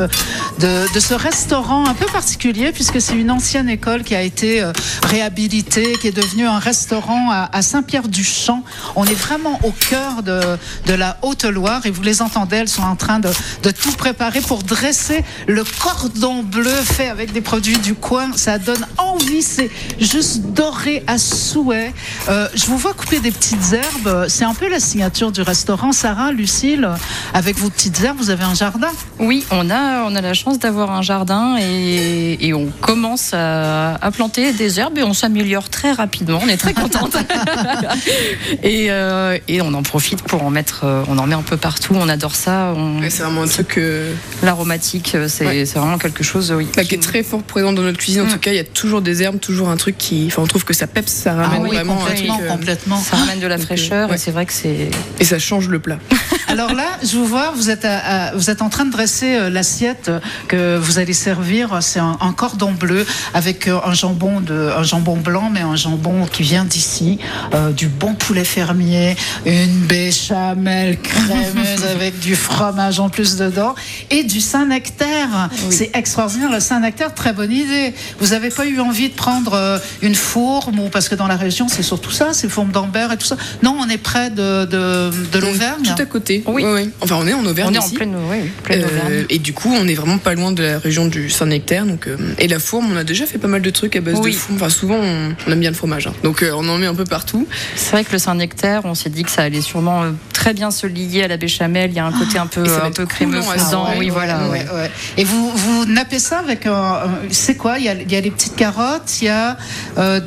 de, 0.58 0.94
de 0.94 1.00
ce 1.00 1.14
restaurant 1.14 1.86
un 1.86 1.94
peu 1.94 2.06
particulier 2.06 2.72
puisque 2.72 3.00
c'est 3.00 3.14
une 3.14 3.30
ancienne 3.30 3.68
école 3.68 4.02
qui 4.02 4.14
a 4.14 4.22
été 4.22 4.62
réhabilitée, 5.06 5.96
qui 6.00 6.08
est 6.08 6.16
devenue 6.16 6.46
un 6.46 6.58
restaurant 6.58 7.30
à, 7.30 7.62
Saint-Pierre-du-Champ. 7.62 8.62
On 8.96 9.04
est 9.04 9.14
vraiment 9.14 9.58
au 9.62 9.70
cœur 9.70 10.22
de, 10.22 10.58
la 10.86 11.16
Haute-Loire 11.22 11.86
et 11.86 11.90
vous 11.90 12.02
les 12.02 12.22
entendez, 12.22 12.56
elles 12.56 12.68
sont 12.68 12.82
en 12.82 12.96
train 12.96 13.20
de, 13.20 13.30
tout 13.70 13.92
préparer 13.92 14.40
pour 14.40 14.62
dresser 14.62 15.24
le 15.46 15.64
cordon 15.64 16.42
bleu 16.42 16.70
fait 16.70 17.08
avec 17.08 17.32
des 17.32 17.40
produits 17.40 17.78
du 17.78 17.94
coin. 17.94 18.30
Ça 18.34 18.58
donne 18.58 18.86
envie, 18.98 19.42
c'est 19.42 19.70
juste 20.00 20.40
doré 20.52 21.04
à 21.06 21.18
souhait. 21.18 21.92
Euh, 22.28 22.48
je 22.54 22.66
vous 22.66 22.78
vois 22.78 22.94
couper 22.94 23.20
des 23.20 23.30
petites 23.30 23.72
herbes. 23.72 24.26
C'est 24.28 24.44
un 24.44 24.54
peu 24.54 24.68
la 24.68 24.80
signature 24.80 25.32
du 25.32 25.42
restaurant. 25.42 25.92
Sarah, 25.92 26.32
Lucille, 26.32 26.88
avec 27.34 27.58
vos 27.58 27.70
petites 27.70 28.00
herbes, 28.02 28.18
vous 28.18 28.30
avez 28.30 28.44
un 28.44 28.54
jardin? 28.54 28.90
Oui, 29.18 29.44
on 29.50 29.70
a, 29.70 30.02
on 30.04 30.14
a 30.14 30.20
la 30.20 30.34
chance 30.34 30.58
d'avoir 30.58 30.90
un 30.90 31.02
jardin 31.02 31.56
et, 31.58 32.52
on 32.54 32.66
commence 32.80 33.32
à 33.34 34.10
planter 34.12 34.52
des 34.52 34.80
herbes 34.80 34.95
et 34.98 35.02
on 35.02 35.14
s'améliore 35.14 35.68
très 35.70 35.92
rapidement. 35.92 36.40
On 36.42 36.48
est 36.48 36.56
très 36.56 36.74
contente. 36.74 37.16
et, 38.62 38.86
euh, 38.90 39.38
et 39.48 39.60
on 39.62 39.72
en 39.74 39.82
profite 39.82 40.22
pour 40.22 40.42
en 40.42 40.50
mettre, 40.50 40.82
euh, 40.84 41.02
on 41.08 41.18
en 41.18 41.26
met 41.26 41.34
un 41.34 41.42
peu 41.42 41.56
partout. 41.56 41.94
On 41.96 42.08
adore 42.08 42.34
ça. 42.34 42.72
On... 42.76 43.00
C'est 43.08 43.22
vraiment 43.22 43.42
un 43.42 43.48
truc. 43.48 43.78
euh, 43.78 44.12
L'aromatique, 44.42 45.14
euh, 45.14 45.28
c'est 45.28 45.46
Ouais. 45.46 45.64
vraiment 45.64 45.98
quelque 45.98 46.24
chose 46.24 46.52
oui, 46.56 46.66
bah, 46.76 46.84
qui 46.84 46.94
est 46.94 47.02
très 47.02 47.22
fort 47.22 47.42
présent 47.42 47.72
dans 47.72 47.82
notre 47.82 47.98
cuisine. 47.98 48.22
En 48.22 48.26
Mm. 48.26 48.30
tout 48.32 48.38
cas, 48.38 48.50
il 48.52 48.56
y 48.56 48.60
a 48.60 48.64
toujours 48.64 49.02
des 49.02 49.22
herbes, 49.22 49.38
toujours 49.40 49.68
un 49.68 49.76
truc 49.76 49.96
qui. 49.98 50.24
Enfin, 50.26 50.42
on 50.42 50.46
trouve 50.46 50.64
que 50.64 50.74
ça 50.74 50.86
peps, 50.86 51.12
ça 51.12 51.34
ramène 51.34 51.62
oui, 51.62 51.68
vraiment 51.70 51.94
un 51.94 51.98
complètement, 52.10 52.34
truc, 52.36 52.46
euh, 52.46 52.50
complètement. 52.52 53.00
Ça 53.00 53.16
ramène 53.16 53.40
de 53.40 53.46
la 53.46 53.58
fraîcheur 53.58 54.08
ouais. 54.08 54.16
et 54.16 54.18
c'est 54.18 54.30
vrai 54.32 54.46
que 54.46 54.52
c'est. 54.52 54.90
Et 55.20 55.24
ça 55.24 55.38
change 55.38 55.68
le 55.68 55.78
plat. 55.78 55.98
Alors 56.48 56.74
là, 56.74 56.86
je 57.02 57.16
vous 57.16 57.26
vois, 57.26 57.52
vous 57.54 57.70
êtes, 57.70 57.84
à- 57.84 57.98
à- 58.28 58.34
vous 58.34 58.50
êtes 58.50 58.62
en 58.62 58.68
train 58.68 58.84
de 58.84 58.90
dresser 58.92 59.50
l'assiette 59.50 60.10
que 60.48 60.76
vous 60.78 60.98
allez 60.98 61.12
servir. 61.12 61.78
C'est 61.80 61.98
un, 62.00 62.16
un 62.20 62.32
cordon 62.32 62.72
bleu 62.72 63.04
avec 63.34 63.68
un 63.68 63.92
jambon, 63.94 64.40
de, 64.40 64.70
un 64.76 64.82
jambon 64.86 65.16
blanc, 65.18 65.50
mais 65.52 65.60
un 65.60 65.76
jambon 65.76 66.24
qui 66.26 66.42
vient 66.42 66.64
d'ici, 66.64 67.18
euh, 67.54 67.72
du 67.72 67.88
bon 67.88 68.14
poulet 68.14 68.44
fermier, 68.44 69.14
une 69.44 69.86
béchamel 69.86 70.98
crémeuse 71.00 71.84
avec 71.94 72.18
du 72.20 72.34
fromage 72.36 73.00
en 73.00 73.08
plus 73.10 73.36
dedans 73.36 73.74
et 74.10 74.24
du 74.24 74.40
Saint-Nectaire. 74.40 75.50
C'est 75.70 75.90
extraordinaire, 75.94 76.50
le 76.50 76.60
Saint-Nectaire, 76.60 77.14
très 77.14 77.32
bonne 77.32 77.52
idée. 77.52 77.92
Vous 78.20 78.28
n'avez 78.28 78.50
pas 78.50 78.66
eu 78.66 78.80
envie 78.80 79.08
de 79.08 79.14
prendre 79.14 79.52
euh, 79.54 79.78
une 80.02 80.14
fourme 80.14 80.78
ou 80.80 80.88
parce 80.88 81.08
que 81.08 81.14
dans 81.14 81.26
la 81.26 81.36
région, 81.36 81.68
c'est 81.68 81.82
surtout 81.82 82.10
ça, 82.10 82.32
c'est 82.32 82.48
fourme 82.48 82.70
d'Ambert 82.70 83.12
et 83.12 83.16
tout 83.16 83.26
ça. 83.26 83.36
Non, 83.62 83.76
on 83.80 83.88
est 83.90 83.98
près 83.98 84.30
de, 84.30 84.64
de, 84.64 85.10
de 85.32 85.38
l'Auvergne. 85.38 85.82
Tout 85.96 86.02
à 86.02 86.06
côté. 86.06 86.42
Oui. 86.46 86.64
Enfin, 87.00 87.16
on 87.20 87.26
est 87.26 87.34
en 87.34 87.44
Auvergne. 87.44 87.70
On 87.70 87.74
est 87.74 87.78
en 87.78 87.86
ici. 87.86 87.94
pleine, 87.94 88.14
oui, 88.30 88.38
oui, 88.42 88.50
pleine 88.62 88.82
Euh, 88.82 88.86
Auvergne. 88.86 89.26
et 89.30 89.38
du 89.38 89.52
coup, 89.52 89.72
on 89.74 89.86
est 89.88 89.94
vraiment 89.94 90.18
pas 90.18 90.34
loin 90.34 90.52
de 90.52 90.62
la 90.62 90.78
région 90.78 91.06
du 91.06 91.28
Saint-Nectaire. 91.30 91.86
Donc, 91.86 92.06
euh, 92.06 92.16
et 92.38 92.48
la 92.48 92.58
fourme, 92.58 92.86
on 92.92 92.96
a 92.96 93.04
déjà 93.04 93.26
fait 93.26 93.38
pas 93.38 93.48
mal 93.48 93.62
de 93.62 93.70
trucs 93.70 93.96
à 93.96 94.00
base 94.00 94.18
Oui. 94.22 94.32
de 94.32 94.36
fourme. 94.36 94.56
Enfin, 94.56 94.68
souvent, 94.76 94.98
on, 95.00 95.50
aime 95.52 95.60
bien 95.60 95.70
le 95.70 95.76
fromage. 95.76 96.06
hein. 96.06 96.12
Donc, 96.22 96.42
euh, 96.42 96.52
on 96.54 96.68
en 96.68 96.78
met 96.78 96.86
un 96.86 96.94
peu 96.94 97.04
partout. 97.04 97.46
C'est 97.74 97.90
vrai 97.92 98.04
que 98.04 98.12
le 98.12 98.18
Saint-Nectaire, 98.18 98.82
on 98.84 98.94
s'est 98.94 99.10
dit 99.10 99.22
que 99.24 99.30
ça 99.30 99.42
allait 99.42 99.60
sûrement 99.60 100.02
euh, 100.04 100.10
très 100.32 100.52
bien 100.54 100.70
se 100.70 100.86
lier 100.86 101.22
à 101.24 101.28
la 101.28 101.36
béchamel. 101.36 101.90
Il 101.90 101.96
y 101.96 101.98
a 102.00 102.06
un 102.06 102.12
côté 102.12 102.38
un 102.38 102.46
peu, 102.46 102.62
va 102.62 102.84
un 102.84 102.90
peu 102.92 103.06
crémeux 103.06 103.38
à 103.38 103.42
fondant. 103.42 103.88
oui, 103.98 104.08
voilà. 104.10 104.48
Ouais, 104.48 104.64
ouais. 104.64 104.74
ouais. 104.74 104.90
Et 105.16 105.24
vous, 105.24 105.50
vous 105.50 105.84
nappez 105.86 106.18
ça 106.18 106.38
avec 106.38 106.66
un. 106.66 106.72
un- 106.74 107.10
C'est 107.30 107.56
quoi? 107.56 107.78
Il 107.78 107.84
y, 107.84 107.88
a, 107.88 107.94
il 107.94 108.10
y 108.10 108.16
a 108.16 108.20
les 108.20 108.30
petites 108.30 108.56
carottes, 108.56 109.20
il 109.22 109.26
y 109.26 109.28
a. 109.28 109.56
euh, 109.98 110.20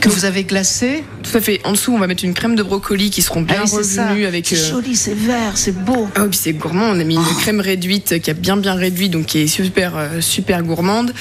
que 0.00 0.08
vous 0.08 0.24
avez 0.24 0.44
glacées? 0.44 1.04
Tout 1.22 1.36
à 1.36 1.40
fait. 1.40 1.60
En 1.64 1.72
dessous, 1.72 1.92
on 1.94 1.98
va 1.98 2.06
mettre 2.06 2.24
une 2.24 2.34
crème 2.34 2.54
de 2.56 2.62
brocoli 2.62 3.10
qui 3.10 3.22
seront 3.22 3.40
bien 3.42 3.56
Ah 3.60 3.64
oui, 3.64 3.78
revenues 3.78 4.26
avec. 4.26 4.46
C'est 4.46 4.56
euh, 4.56 4.70
joli, 4.70 4.96
c'est 4.96 5.14
vert, 5.14 5.52
c'est 5.56 5.72
beau. 5.72 6.08
Ah 6.14 6.22
oui, 6.22 6.28
puis 6.28 6.38
c'est 6.42 6.52
gourmand. 6.52 6.86
On 6.90 7.00
a 7.00 7.04
mis 7.04 7.14
une 7.14 7.22
crème 7.40 7.60
réduite 7.60 8.20
qui 8.20 8.30
a 8.30 8.34
bien 8.34 8.56
bien 8.56 8.74
réduit, 8.74 9.08
donc 9.08 9.26
qui 9.26 9.38
est 9.40 9.46
super 9.46 9.92
euh, 9.96 10.20
super 10.20 10.62
gourmande. 10.62 11.12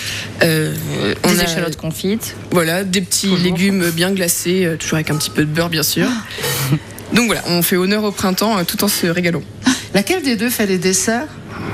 Euh, 0.41 0.73
on 1.23 1.31
Des 1.31 1.39
a 1.41 1.43
échalotes 1.43 1.77
confites. 1.77 2.35
voilà 2.51 2.72
des 2.83 3.01
petits 3.01 3.27
Toujours. 3.27 3.43
légumes 3.43 3.89
bien 3.91 4.11
glacés, 4.11 4.65
euh, 4.65 4.75
toujours 4.77 4.95
avec 4.95 5.11
un 5.11 5.15
petit 5.15 5.29
peu 5.29 5.41
de 5.41 5.49
beurre 5.51 5.69
bien 5.69 5.83
sûr. 5.83 6.07
Donc 7.13 7.27
voilà, 7.27 7.41
on 7.47 7.61
fait 7.61 7.77
honneur 7.77 8.03
au 8.03 8.11
printemps 8.11 8.57
euh, 8.57 8.63
tout 8.63 8.83
en 8.83 8.87
se 8.87 9.05
régalant. 9.07 9.43
Laquelle 9.93 10.23
des 10.23 10.35
deux 10.35 10.49
fait 10.49 10.65
les 10.65 10.79
desserts? 10.79 11.27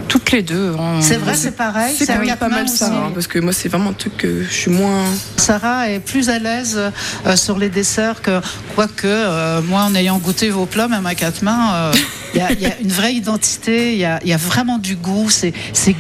Toutes 0.10 0.32
les 0.32 0.42
deux. 0.42 0.74
on- 0.78 1.02
C'est 1.02 1.16
vrai, 1.18 1.36
c'est 1.36 1.56
pareil. 1.56 1.96
C'est 1.98 2.06
quand 2.08 2.20
même 2.20 2.36
pas 2.36 2.50
mal 2.50 2.68
ça, 2.68 2.88
hein, 2.88 3.12
parce 3.14 3.28
que 3.28 3.40
moi 3.40 3.54
c'est 3.54 3.70
vraiment 3.70 3.92
un 3.92 3.94
truc 3.94 4.18
que 4.18 4.44
je 4.44 4.52
suis 4.54 4.72
moins. 4.72 5.06
Sarah 5.38 5.90
est 5.90 6.00
plus 6.00 6.30
à 6.30 6.40
l'aise 6.40 6.78
euh, 7.26 7.36
sur 7.36 7.58
les 7.58 7.70
desserts 7.70 8.22
que. 8.22 8.42
Quoique, 8.76 9.06
euh, 9.08 9.62
moi, 9.62 9.84
en 9.84 9.94
ayant 9.96 10.18
goûté 10.18 10.50
vos 10.50 10.66
plats, 10.66 10.88
même 10.88 11.06
à 11.06 11.16
quatre 11.16 11.42
mains, 11.44 11.74
euh, 11.74 11.94
il 12.34 12.40
y, 12.40 12.42
a- 12.42 12.52
il 12.52 12.60
y 12.62 12.66
a 12.66 12.78
une 12.80 12.92
vraie 12.92 13.14
identité, 13.14 13.94
il 13.94 14.00
y 14.00 14.06
a, 14.06 14.20
il 14.24 14.30
y 14.30 14.34
a 14.34 14.38
vraiment 14.38 14.78
du 14.78 14.96
goût, 14.96 15.30
c'est 15.30 15.54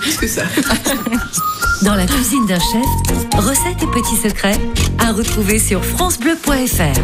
Plus 0.00 0.16
que 0.16 0.26
ça. 0.26 0.42
Dans 1.82 1.94
la 1.94 2.06
cuisine 2.06 2.46
d'un 2.46 2.58
chef, 2.58 2.86
recettes 3.36 3.82
et 3.82 3.86
petits 3.86 4.16
secrets 4.16 4.58
à 4.98 5.12
retrouver 5.12 5.58
sur 5.58 5.84
FranceBleu.fr. 5.84 7.00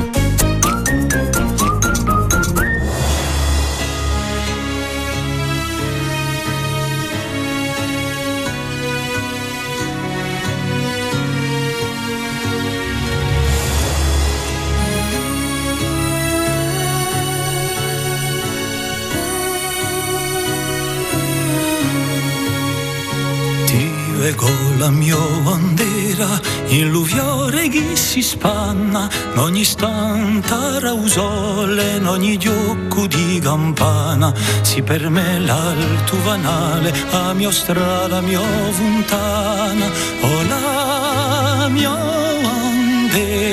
Leggo 24.31 24.49
la 24.79 24.91
mia 24.91 25.19
bandera 25.43 26.41
in 26.69 26.89
l'uviore 26.89 27.69
che 27.69 27.97
si 27.97 28.23
spanna, 28.23 29.09
in 29.33 29.39
ogni 29.39 29.65
stanta 29.65 30.79
rausole, 30.79 31.97
in 31.97 32.07
ogni 32.07 32.39
giocco 32.39 33.09
di 33.09 33.41
campana, 33.43 34.33
si 34.63 34.83
per 34.83 35.09
me 35.09 35.41
l'alto 35.41 36.23
vanale, 36.23 36.95
a 37.11 37.33
mia 37.33 37.51
strada, 37.51 38.21
mia 38.21 38.41
fontana, 38.71 39.91
o 40.21 40.43
la 40.43 41.67
mia 41.69 41.97
bandera, 42.45 43.51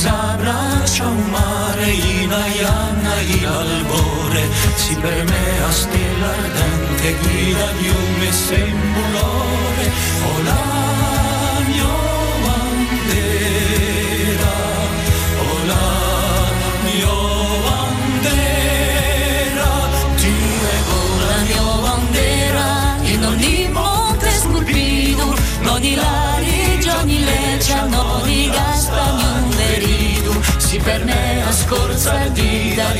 s'abbraccia 0.00 1.06
un 1.06 1.22
mare 1.30 1.90
in 1.90 2.32
Ayana 2.32 3.14
in 3.20 3.46
albore. 3.46 4.48
Si 4.76 4.94
permea 4.94 5.70
stella 5.70 6.28
ardente 6.38 7.16
guida 7.20 7.66
fiume 7.78 8.32
sembulore 8.32 9.86
o 10.30 10.42
per 30.82 31.04
me 31.04 31.42
a 31.42 31.52
scorza 31.52 32.28
di 32.28 32.74
da 32.74 32.92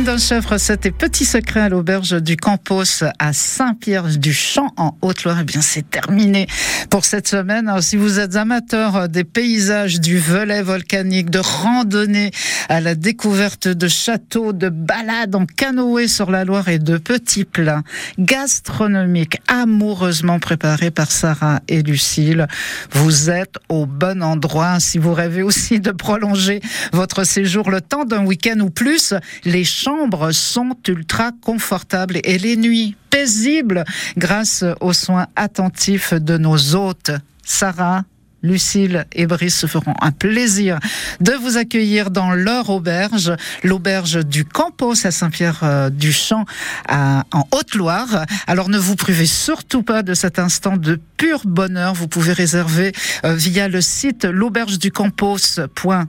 Dans 0.00 0.12
la 0.12 0.16
cuisine 0.16 0.30
d'un 0.30 0.42
chef, 0.42 0.46
recette 0.46 0.86
et 0.86 0.92
petits 0.92 1.24
secrets 1.24 1.60
à 1.60 1.68
l'auberge 1.68 2.22
du 2.22 2.36
Campos 2.36 3.04
à 3.18 3.32
Saint-Pierre-du-Champ 3.32 4.72
en 4.76 4.96
Haute-Loire. 5.02 5.38
Eh 5.40 5.44
bien, 5.44 5.60
c'est 5.60 5.88
terminé 5.88 6.46
pour 6.88 7.04
cette 7.04 7.28
semaine. 7.28 7.68
Alors, 7.68 7.82
si 7.82 7.96
vous 7.96 8.18
êtes 8.18 8.36
amateur 8.36 9.08
des 9.08 9.24
paysages, 9.24 10.00
du 10.00 10.18
volet 10.18 10.62
volcanique, 10.62 11.28
de 11.30 11.40
randonnée 11.40 12.30
à 12.68 12.80
la 12.80 12.94
découverte 12.94 13.68
de 13.68 13.88
châteaux, 13.88 14.52
de 14.52 14.68
balades 14.68 15.34
en 15.34 15.44
canoë 15.44 16.08
sur 16.08 16.30
la 16.30 16.44
Loire 16.44 16.68
et 16.68 16.78
de 16.78 16.96
petits 16.96 17.44
plats 17.44 17.82
gastronomiques 18.18 19.38
amoureusement 19.48 20.38
préparés 20.38 20.90
par 20.90 21.10
Sarah 21.10 21.60
et 21.68 21.82
Lucille, 21.82 22.46
vous 22.92 23.30
êtes 23.30 23.56
au 23.68 23.86
bon 23.86 24.22
endroit. 24.22 24.80
Si 24.80 24.98
vous 24.98 25.12
rêvez 25.12 25.42
aussi 25.42 25.80
de 25.80 25.90
prolonger 25.90 26.60
votre 26.92 27.24
séjour 27.24 27.70
le 27.70 27.80
temps 27.80 28.04
d'un 28.04 28.24
week-end 28.24 28.60
ou 28.60 28.70
plus, 28.70 29.14
les 29.44 29.64
chambres 29.90 30.30
sont 30.30 30.76
ultra 30.86 31.32
confortables 31.42 32.20
et 32.22 32.38
les 32.38 32.56
nuits 32.56 32.94
paisibles 33.10 33.84
grâce 34.16 34.64
aux 34.80 34.92
soins 34.92 35.26
attentifs 35.34 36.14
de 36.14 36.38
nos 36.38 36.76
hôtes. 36.76 37.10
Sarah, 37.44 38.04
Lucille 38.42 39.04
et 39.12 39.26
Brice 39.26 39.58
se 39.58 39.66
feront 39.66 39.94
un 40.00 40.12
plaisir 40.12 40.78
de 41.20 41.32
vous 41.32 41.56
accueillir 41.56 42.10
dans 42.12 42.30
leur 42.30 42.70
auberge, 42.70 43.32
l'auberge 43.64 44.24
du 44.24 44.44
Campos 44.44 44.94
à 45.04 45.10
Saint-Pierre-du-Champ 45.10 46.44
à- 46.88 47.24
en 47.32 47.48
Haute-Loire. 47.50 48.26
Alors 48.46 48.68
ne 48.68 48.78
vous 48.78 48.94
privez 48.94 49.26
surtout 49.26 49.82
pas 49.82 50.02
de 50.04 50.14
cet 50.14 50.38
instant 50.38 50.76
de 50.76 51.00
pur 51.16 51.40
bonheur. 51.44 51.94
Vous 51.94 52.06
pouvez 52.08 52.32
réserver 52.32 52.92
euh, 53.24 53.34
via 53.34 53.66
le 53.66 53.80
site 53.80 54.24
l'aubergeducampos.com 54.24 56.06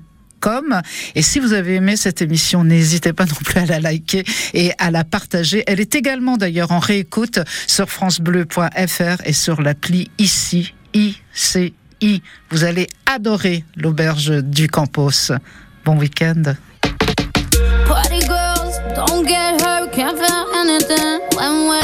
Et 1.16 1.22
si 1.22 1.40
vous 1.40 1.54
avez 1.54 1.76
aimé 1.76 1.96
cette 1.96 2.22
émission, 2.22 2.64
n'hésitez 2.64 3.14
pas 3.14 3.26
non 3.26 3.36
plus 3.44 3.60
à 3.60 3.66
la 3.66 3.80
liker 3.80 4.24
et 4.54 4.72
à 4.78 4.92
la 4.92 5.04
partager. 5.04 5.64
Elle 5.68 5.80
est 5.80 5.96
également 5.96 6.38
d'ailleurs 6.38 6.72
en 6.72 6.80
réécoute 6.80 7.40
sur 7.68 7.90
francebleu.fr 7.90 9.26
et 9.26 9.34
sur 9.34 9.62
l'appli 9.62 10.10
ICI, 10.18 10.74
ICI. 10.94 12.24
Vous 12.50 12.64
allez 12.64 12.88
adorer 13.06 13.64
l'auberge 13.76 14.44
du 14.44 14.68
Campos. 14.68 15.32
Bon 15.86 15.98
week-end. 15.98 16.44